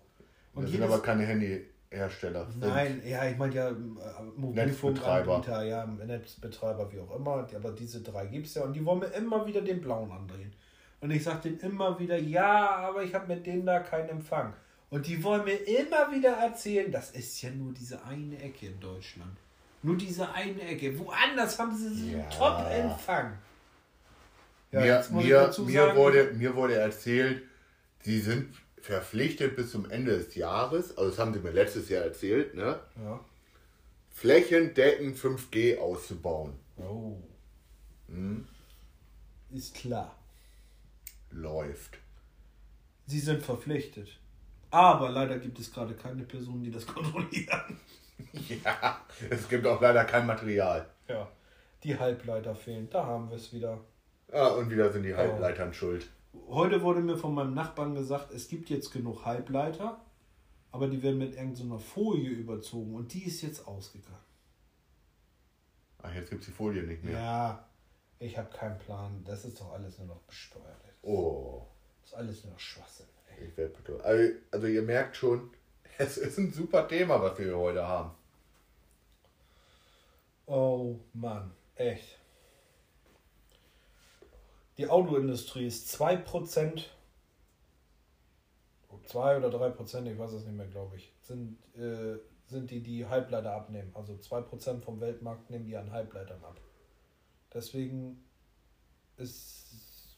[0.55, 2.47] Und Das sind aber keine Handyhersteller.
[2.59, 4.37] Nein, ja, ich meine ja äh, Netzbetreiber.
[4.37, 9.01] Mobilfunkanbieter, ja, Netzbetreiber, wie auch immer, aber diese drei gibt es ja und die wollen
[9.01, 10.53] mir immer wieder den blauen andrehen.
[11.01, 14.55] Und ich sage denen immer wieder, ja, aber ich habe mit denen da keinen Empfang.
[14.91, 18.78] Und die wollen mir immer wieder erzählen, das ist ja nur diese eine Ecke in
[18.78, 19.37] Deutschland.
[19.83, 20.97] Nur diese eine Ecke.
[20.99, 22.28] Woanders haben sie so einen Ja.
[22.28, 23.33] Top-Empfang.
[24.73, 27.43] Ja, mir, mir, mir, wurde, mir wurde erzählt,
[28.01, 32.05] sie sind verpflichtet bis zum Ende des Jahres, also das haben sie mir letztes Jahr
[32.05, 32.81] erzählt, ne?
[33.05, 33.20] Ja.
[34.11, 36.55] flächendeckend 5G auszubauen.
[36.79, 37.16] Oh.
[38.09, 38.49] Hm?
[39.51, 40.16] Ist klar.
[41.31, 41.99] Läuft.
[43.07, 44.09] Sie sind verpflichtet.
[44.70, 47.79] Aber leider gibt es gerade keine Personen, die das kontrollieren.
[48.64, 50.89] Ja, es gibt auch leider kein Material.
[51.09, 51.29] Ja.
[51.85, 52.89] Die Halbleiter fehlen.
[52.91, 53.79] Da haben wir es wieder.
[54.33, 56.11] Ah, und wieder sind die Halbleitern schuld.
[56.49, 60.01] Heute wurde mir von meinem Nachbarn gesagt, es gibt jetzt genug Halbleiter,
[60.70, 64.16] aber die werden mit irgendeiner Folie überzogen und die ist jetzt ausgegangen.
[66.03, 67.12] Ach, jetzt gibt es die Folie nicht mehr.
[67.12, 67.68] Ja,
[68.18, 69.22] ich habe keinen Plan.
[69.24, 70.64] Das ist doch alles nur noch besteuert.
[71.03, 71.66] Oh,
[72.01, 73.07] Das ist alles nur noch Schwachsinn.
[73.39, 73.49] Ey.
[73.49, 73.74] ich werde.
[74.03, 75.51] Also, also ihr merkt schon,
[75.99, 78.12] es ist ein super Thema, was wir heute haben.
[80.47, 82.18] Oh Mann, echt.
[84.79, 86.85] Die Autoindustrie ist 2%,
[89.07, 93.07] 2 oder 3%, ich weiß es nicht mehr, glaube ich, sind, äh, sind die, die
[93.07, 93.91] Halbleiter abnehmen.
[93.95, 96.61] Also 2% vom Weltmarkt nehmen die an Halbleitern ab.
[97.53, 98.25] Deswegen
[99.16, 100.16] ist,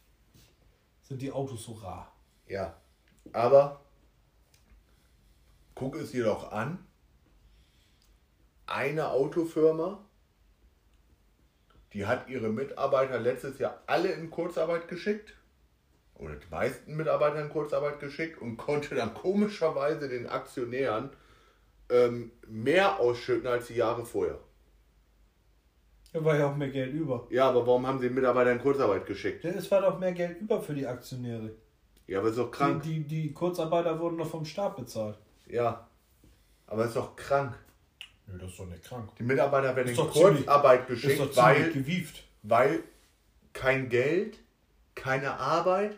[1.03, 2.13] sind die Autos so rar.
[2.47, 2.77] Ja,
[3.33, 3.81] aber
[5.75, 6.87] guck es dir doch an.
[8.67, 10.04] eine Autofirma,
[11.95, 15.35] die hat ihre Mitarbeiter letztes Jahr alle in Kurzarbeit geschickt.
[16.17, 21.11] Oder die meisten Mitarbeiter in Kurzarbeit geschickt und konnte dann komischerweise den Aktionären
[21.91, 24.39] ähm, mehr ausschütten als die Jahre vorher.
[26.13, 27.27] Da war ja auch mehr Geld über.
[27.31, 29.45] Ja, aber warum haben sie den Mitarbeiter in Kurzarbeit geschickt?
[29.45, 31.51] Es war doch mehr Geld über für die Aktionäre.
[32.07, 32.83] Ja, aber ist doch krank.
[32.83, 35.19] Die, die, die Kurzarbeiter wurden doch vom Staat bezahlt.
[35.47, 35.89] Ja,
[36.67, 37.59] aber ist doch krank.
[38.27, 39.11] Nö, das ist doch nicht krank.
[39.19, 42.25] Die Mitarbeiter werden Ist in Kurzarbeit Ist geschickt, doch ziemlich weil, gewieft.
[42.43, 42.83] weil
[43.53, 44.39] kein Geld,
[44.95, 45.97] keine Arbeit,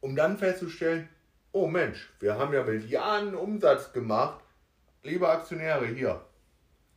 [0.00, 1.08] um dann festzustellen,
[1.52, 4.40] oh Mensch, wir haben ja Milliarden Umsatz gemacht.
[5.02, 6.20] Liebe Aktionäre, hier.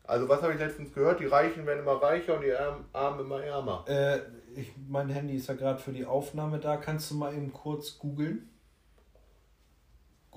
[0.03, 1.19] Also was habe ich letztens gehört?
[1.19, 3.83] Die Reichen werden immer reicher und die Arm- Armen immer ärmer.
[3.87, 4.19] Äh,
[4.55, 6.77] ich, mein Handy ist ja gerade für die Aufnahme da.
[6.77, 8.49] Kannst du mal eben kurz googeln?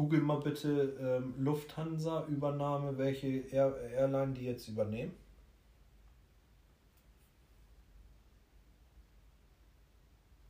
[0.00, 5.12] Google mal bitte ähm, Lufthansa-Übernahme, welche Air Airline die jetzt übernehmen.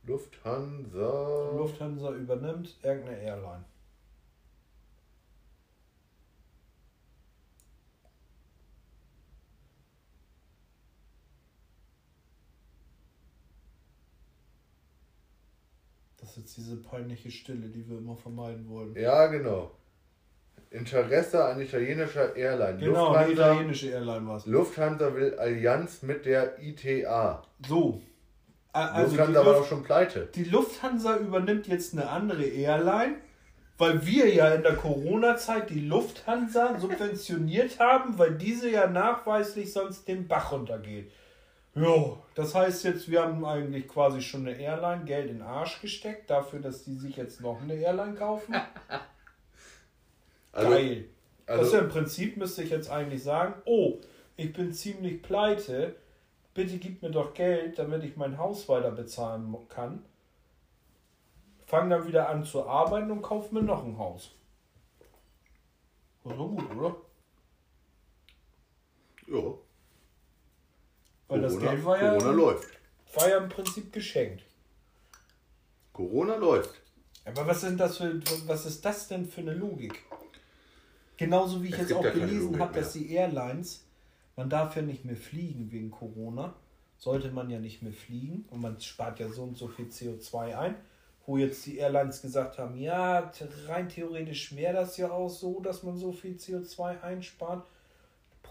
[0.03, 1.51] Lufthansa.
[1.57, 3.65] Lufthansa übernimmt irgendeine Airline.
[16.33, 18.95] Das ist jetzt diese peinliche Stille, die wir immer vermeiden wollen.
[18.95, 19.71] Ja, genau.
[20.69, 22.77] Interesse an italienischer Airline.
[22.79, 24.45] Genau, eine Lufthansa, italienische Airline war es.
[24.45, 27.41] Lufthansa will Allianz mit der ITA.
[27.67, 28.01] So.
[28.71, 30.29] A- Also die, Lufthansa war doch schon pleite.
[30.33, 33.15] die Lufthansa übernimmt jetzt eine andere Airline,
[33.77, 40.07] weil wir ja in der Corona-Zeit die Lufthansa subventioniert haben, weil diese ja nachweislich sonst
[40.07, 41.11] den Bach runtergeht.
[41.73, 45.79] Jo, das heißt jetzt, wir haben eigentlich quasi schon eine Airline Geld in den Arsch
[45.79, 48.55] gesteckt, dafür, dass die sich jetzt noch eine Airline kaufen.
[50.53, 51.05] Also, Geil.
[51.45, 54.01] also- ja im Prinzip müsste ich jetzt eigentlich sagen, oh,
[54.35, 55.95] ich bin ziemlich pleite,
[56.53, 60.03] bitte gib mir doch Geld, damit ich mein Haus weiter bezahlen kann.
[61.67, 64.35] Fang dann wieder an zu arbeiten und kauf mir noch ein Haus.
[66.25, 66.95] Doch gut, oder?
[69.27, 69.53] Ja,
[71.31, 72.67] Weil das Corona- Geld war ja, Corona läuft.
[73.15, 74.43] war ja im Prinzip geschenkt.
[75.93, 76.81] Corona läuft.
[77.25, 80.01] Aber was ist, das für, was ist das denn für eine Logik?
[81.17, 83.85] Genauso wie ich Es jetzt auch ja gelesen habe, dass die Airlines,
[84.35, 86.53] man darf ja nicht mehr fliegen wegen Corona,
[86.97, 90.57] sollte man ja nicht mehr fliegen und man spart ja so und so viel CO2
[90.57, 90.75] ein,
[91.25, 93.31] wo jetzt die Airlines gesagt haben, ja,
[93.67, 97.65] rein theoretisch wäre das ja auch so, dass man so viel CO2 einspart.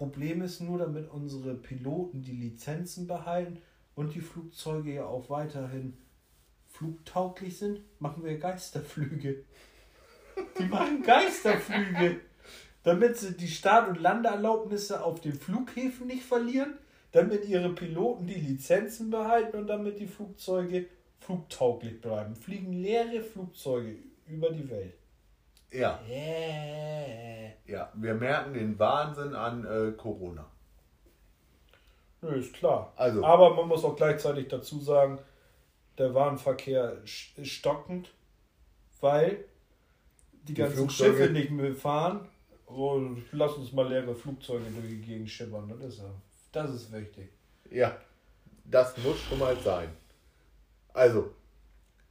[0.01, 3.59] Problem ist nur, damit unsere Piloten die Lizenzen behalten
[3.95, 5.93] und die Flugzeuge ja auch weiterhin
[6.69, 9.45] flugtauglich sind, machen wir Geisterflüge.
[10.59, 12.19] Die machen Geisterflüge,
[12.83, 16.79] damit sie die Start- und Landeerlaubnisse auf den Flughäfen nicht verlieren,
[17.13, 20.87] damit ihre Piloten die Lizenzen behalten und damit die Flugzeuge
[21.19, 22.35] flugtauglich bleiben.
[22.37, 23.97] Fliegen leere Flugzeuge
[24.27, 24.95] über die Welt.
[25.73, 27.53] Ja, Yeah.
[27.67, 27.93] ja.
[27.95, 30.47] Wir merken den Wahnsinn an äh, Corona.
[32.23, 32.93] Nö, ist klar.
[32.97, 35.19] Also- Aber man muss auch gleichzeitig dazu sagen,
[35.99, 38.11] der Warenverkehr ist stockend,
[39.01, 39.45] weil
[40.43, 42.29] die, ganzen Flugzeuge- Schiffe nicht mehr fahren.
[42.69, 45.69] So, lass uns mal leere Flugzeuge durch die Gegend schippern.
[45.69, 46.11] Das ist, ja,
[46.53, 47.29] das ist wichtig.
[47.71, 47.97] Ja,
[48.65, 49.89] das muss schon mal sein.
[50.93, 51.31] Also,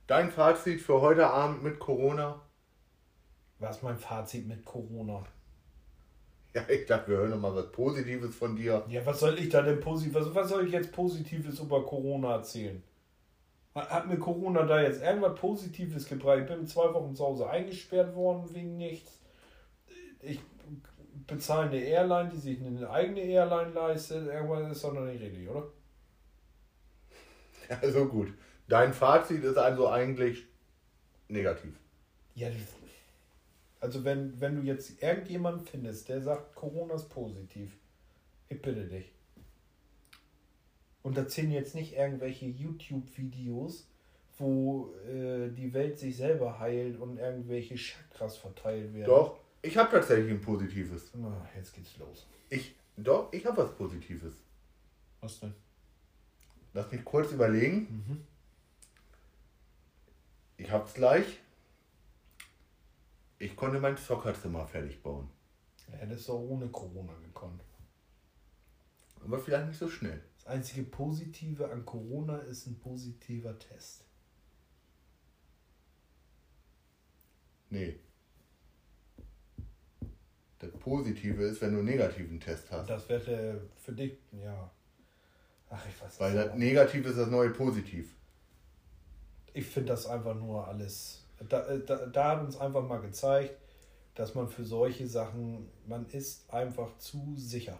[0.07, 2.41] dein Fazit für heute Abend mit Corona?
[3.59, 5.23] Was ist mein Fazit mit Corona?
[6.53, 8.83] Ja, ich dachte, wir hören noch mal was Positives von dir.
[8.87, 12.35] Ja, was soll ich da denn positiv, was, was soll ich jetzt Positives über Corona
[12.35, 12.81] erzählen?
[13.75, 16.39] Hat mir Corona da jetzt irgendwas Positives gebracht?
[16.39, 19.19] Ich bin zwei Wochen zu Hause eingesperrt worden wegen nichts.
[20.21, 20.39] Ich
[21.27, 24.27] bezahle eine Airline, die sich eine eigene Airline leistet.
[24.27, 25.67] Irgendwas ist doch noch nicht richtig, oder?
[27.81, 28.33] Also gut.
[28.67, 30.47] Dein Fazit ist also eigentlich
[31.27, 31.79] negativ.
[32.33, 32.49] Ja,
[33.79, 37.75] also wenn, wenn du jetzt irgendjemanden findest, der sagt, Corona ist positiv,
[38.49, 39.11] ich bitte dich.
[41.01, 43.87] Und erzählen jetzt nicht irgendwelche YouTube-Videos,
[44.37, 49.07] wo äh, die Welt sich selber heilt und irgendwelche Chakras verteilt werden.
[49.07, 51.11] Doch, ich habe tatsächlich ein Positives.
[51.15, 52.27] Ah, jetzt geht's los.
[52.49, 54.33] Ich, doch, ich habe was Positives.
[55.21, 55.53] Was denn?
[56.73, 58.25] Lass mich kurz überlegen.
[60.57, 61.39] Ich hab's gleich.
[63.39, 65.29] Ich konnte mein Zockerzimmer fertig bauen.
[65.91, 67.63] Ja, das ist auch ohne Corona gekonnt.
[69.23, 70.21] Aber vielleicht nicht so schnell.
[70.37, 74.03] Das einzige Positive an Corona ist ein positiver Test.
[77.69, 77.99] Nee.
[80.59, 82.89] Das Positive ist, wenn du einen negativen Test hast.
[82.89, 84.69] Das wäre für dich, ja.
[85.69, 86.47] Ach, ich weiß Weil nicht.
[86.47, 88.13] das Negativ ist das neue Positiv.
[89.53, 91.18] Ich finde das einfach nur alles.
[91.47, 93.55] Da, da, da hat uns einfach mal gezeigt,
[94.15, 97.79] dass man für solche Sachen, man ist einfach zu sicher.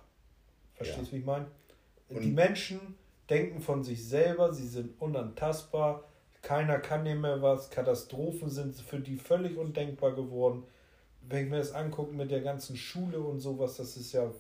[0.76, 1.12] Verstehst du, Ja.
[1.12, 1.48] wie ich meine?
[2.10, 2.80] Die Menschen
[3.30, 6.04] denken von sich selber, sie sind unantastbar,
[6.42, 10.64] keiner kann dir mehr was, Katastrophen sind für die völlig undenkbar geworden.
[11.22, 14.32] Wenn ich mir das angucke mit der ganzen Schule und sowas, das ist ja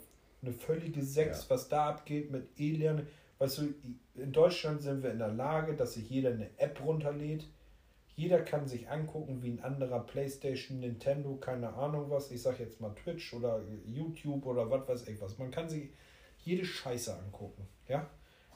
[0.42, 1.50] eine völlige Sex, Ja.
[1.56, 3.04] was da abgeht mit Elend.
[3.38, 3.74] Weißt du,
[4.16, 7.46] in Deutschland sind wir in der Lage, dass sich jeder eine App runterlädt.
[8.20, 12.32] Jeder kann sich angucken, wie ein anderer Playstation, Nintendo, keine Ahnung was.
[12.32, 15.38] Ich sag jetzt mal Twitch oder YouTube oder was weiß ich was.
[15.38, 15.92] Man kann sich
[16.40, 17.66] jede Scheiße angucken.
[17.88, 18.10] Ja?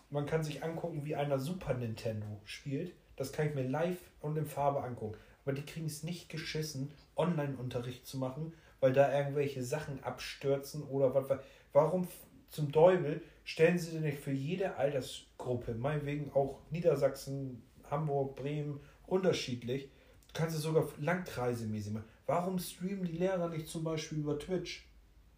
[0.09, 2.91] Man kann sich angucken, wie einer Super Nintendo spielt.
[3.16, 5.16] Das kann ich mir live und in Farbe angucken.
[5.45, 11.16] Aber die kriegen es nicht geschissen, Online-Unterricht zu machen, weil da irgendwelche Sachen abstürzen oder
[11.16, 11.39] was.
[11.72, 12.09] Warum
[12.49, 18.82] zum Teufel stellen sie denn nicht für jede Altersgruppe, meinetwegen auch Niedersachsen, Hamburg, Bremen,
[19.14, 19.89] unterschiedlich,
[20.28, 22.09] du kannst es sogar langkreisemäßig machen.
[22.26, 24.88] Warum streamen die Lehrer nicht zum Beispiel über Twitch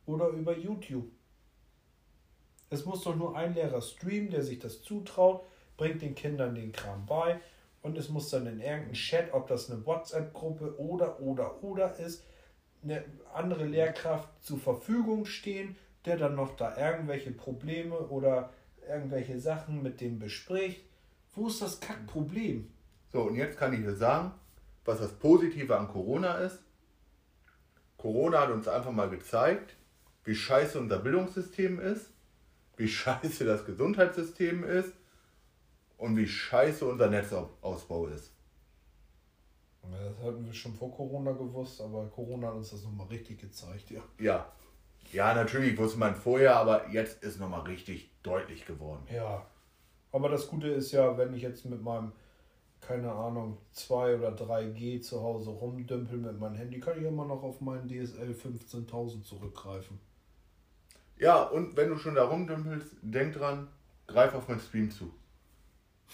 [0.06, 1.12] oder über YouTube?
[2.70, 5.46] Es muss doch nur ein Lehrer streamen, der sich das zutraut,
[5.78, 7.40] bringt den Kindern den Kram bei
[7.82, 12.24] und es muss dann in irgendeinem Chat, ob das eine WhatsApp-Gruppe oder, oder, oder ist,
[12.84, 13.04] eine
[13.34, 18.52] andere Lehrkraft zur Verfügung stehen, der dann noch da irgendwelche Probleme oder
[18.88, 20.86] irgendwelche Sachen mit dem bespricht.
[21.34, 22.72] Wo ist das Kackproblem?
[23.16, 24.34] So, und jetzt kann ich dir sagen,
[24.84, 26.60] was das Positive an Corona ist.
[27.96, 29.74] Corona hat uns einfach mal gezeigt,
[30.26, 32.12] wie scheiße unser Bildungssystem ist,
[32.76, 34.92] wie scheiße das Gesundheitssystem ist
[35.96, 38.34] und wie scheiße unser Netzausbau ist.
[39.84, 43.92] Das hatten wir schon vor Corona gewusst, aber Corona hat uns das nochmal richtig gezeigt,
[43.92, 44.02] ja.
[44.20, 44.52] Ja.
[45.14, 49.08] Ja, natürlich wusste man vorher, aber jetzt ist nochmal richtig deutlich geworden.
[49.10, 49.46] Ja.
[50.12, 52.12] Aber das Gute ist ja, wenn ich jetzt mit meinem,
[52.88, 57.42] keine Ahnung, 2 oder 3G zu Hause rumdümpel mit meinem Handy, kann ich immer noch
[57.44, 60.00] auf meinen DSL 15.000 zurückgreifen.
[61.18, 63.68] Ja, und wenn du schon da rumdümpelst, denk dran,
[64.08, 65.12] greif auf meinen Stream zu.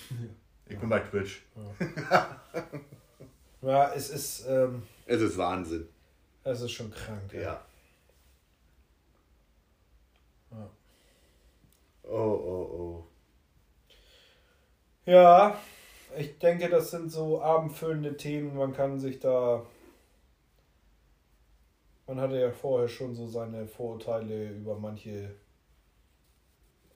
[0.67, 1.41] Ich bin bei Twitch.
[3.61, 5.87] Ja, es ist, ähm, Es ist Wahnsinn.
[6.43, 7.31] es ist schon krank.
[7.33, 7.61] Ja.
[10.51, 10.69] Ja.
[12.03, 13.07] Oh, oh, oh.
[15.05, 15.59] Ja,
[16.17, 18.55] ich denke, das sind so abendfüllende Themen.
[18.55, 19.65] Man kann sich da.
[22.07, 25.33] Man hatte ja vorher schon so seine Vorurteile über manche,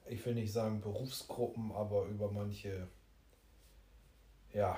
[0.07, 2.87] ich will nicht sagen Berufsgruppen, aber über manche,
[4.53, 4.77] ja,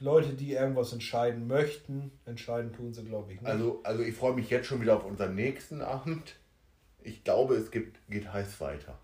[0.00, 2.10] Leute, die irgendwas entscheiden möchten.
[2.24, 3.50] Entscheiden tun sie, glaube ich, nicht.
[3.50, 6.36] Also, also ich freue mich jetzt schon wieder auf unseren nächsten Abend.
[7.02, 8.98] Ich glaube, es gibt, geht heiß weiter.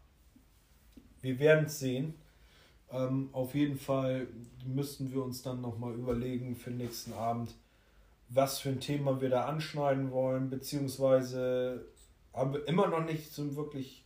[1.20, 2.14] Wir werden es sehen.
[2.90, 4.28] Ähm, auf jeden Fall
[4.64, 7.54] müssten wir uns dann nochmal überlegen für den nächsten Abend,
[8.28, 11.86] was für ein Thema wir da anschneiden wollen, beziehungsweise
[12.32, 14.04] haben wir immer noch nicht so wirklich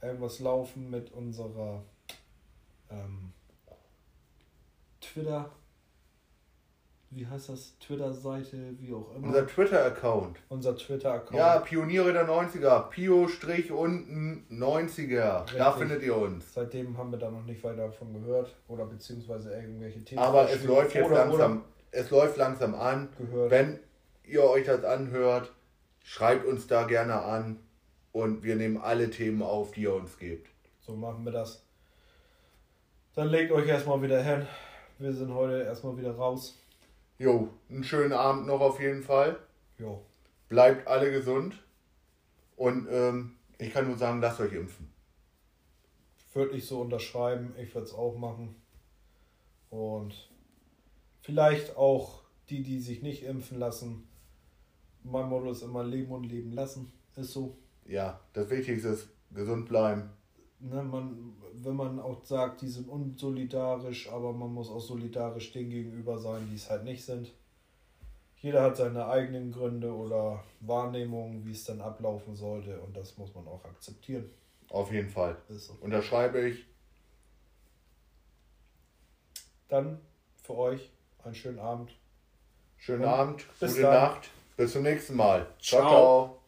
[0.00, 1.82] irgendwas laufen mit unserer
[2.90, 3.32] ähm,
[5.00, 5.50] Twitter,
[7.10, 10.38] wie heißt das, Twitter-Seite, wie auch immer, Unser Twitter-Account.
[10.48, 11.34] unser Twitter-Account.
[11.38, 12.88] Ja, Pioniere der 90er.
[12.90, 15.16] Pio-unten 90er.
[15.16, 15.40] Da
[15.70, 15.74] Richtig.
[15.74, 16.52] findet ihr uns.
[16.52, 20.18] Seitdem haben wir da noch nicht weiter davon gehört oder beziehungsweise irgendwelche Themen.
[20.20, 21.64] Aber es läuft jetzt Oder- langsam.
[21.92, 23.08] Es läuft langsam an.
[23.18, 23.50] Gehört.
[23.50, 23.78] Wenn
[24.24, 25.52] ihr euch das anhört,
[26.02, 27.60] schreibt uns da gerne an
[28.12, 30.50] und wir nehmen alle Themen auf, die ihr uns gebt.
[30.80, 31.62] So machen wir das.
[33.14, 34.46] Dann legt euch erstmal wieder hin.
[34.98, 36.58] Wir sind heute erstmal wieder raus.
[37.18, 39.38] Jo, einen schönen Abend noch auf jeden Fall.
[39.78, 40.02] Jo.
[40.48, 41.62] Bleibt alle gesund.
[42.56, 44.92] Und ähm, ich kann nur sagen, lasst euch impfen.
[46.34, 47.54] Würde ich so unterschreiben.
[47.58, 48.54] Ich würde es auch machen.
[49.70, 50.30] Und
[51.22, 54.08] vielleicht auch die, die sich nicht impfen lassen.
[55.02, 56.92] Mein Motto ist immer Leben und Leben lassen.
[57.16, 57.56] Ist so.
[57.86, 60.10] Ja, das Wichtigste ist gesund bleiben.
[60.58, 65.70] Ne, man, wenn man auch sagt, die sind unsolidarisch, aber man muss auch solidarisch denen
[65.70, 67.30] gegenüber sein, die es halt nicht sind.
[68.38, 73.34] Jeder hat seine eigenen Gründe oder Wahrnehmungen, wie es dann ablaufen sollte und das muss
[73.34, 74.30] man auch akzeptieren.
[74.70, 75.36] Auf jeden Fall.
[75.48, 75.74] So.
[75.80, 76.66] Unterschreibe ich.
[79.68, 80.00] Dann
[80.42, 80.90] für euch
[81.24, 81.90] einen schönen Abend.
[82.76, 83.94] Schönen Und Abend, bis gute dann.
[83.94, 84.30] Nacht.
[84.56, 85.46] Bis zum nächsten Mal.
[85.58, 85.80] ciao.
[85.80, 85.90] Ciao.
[85.90, 86.45] ciao.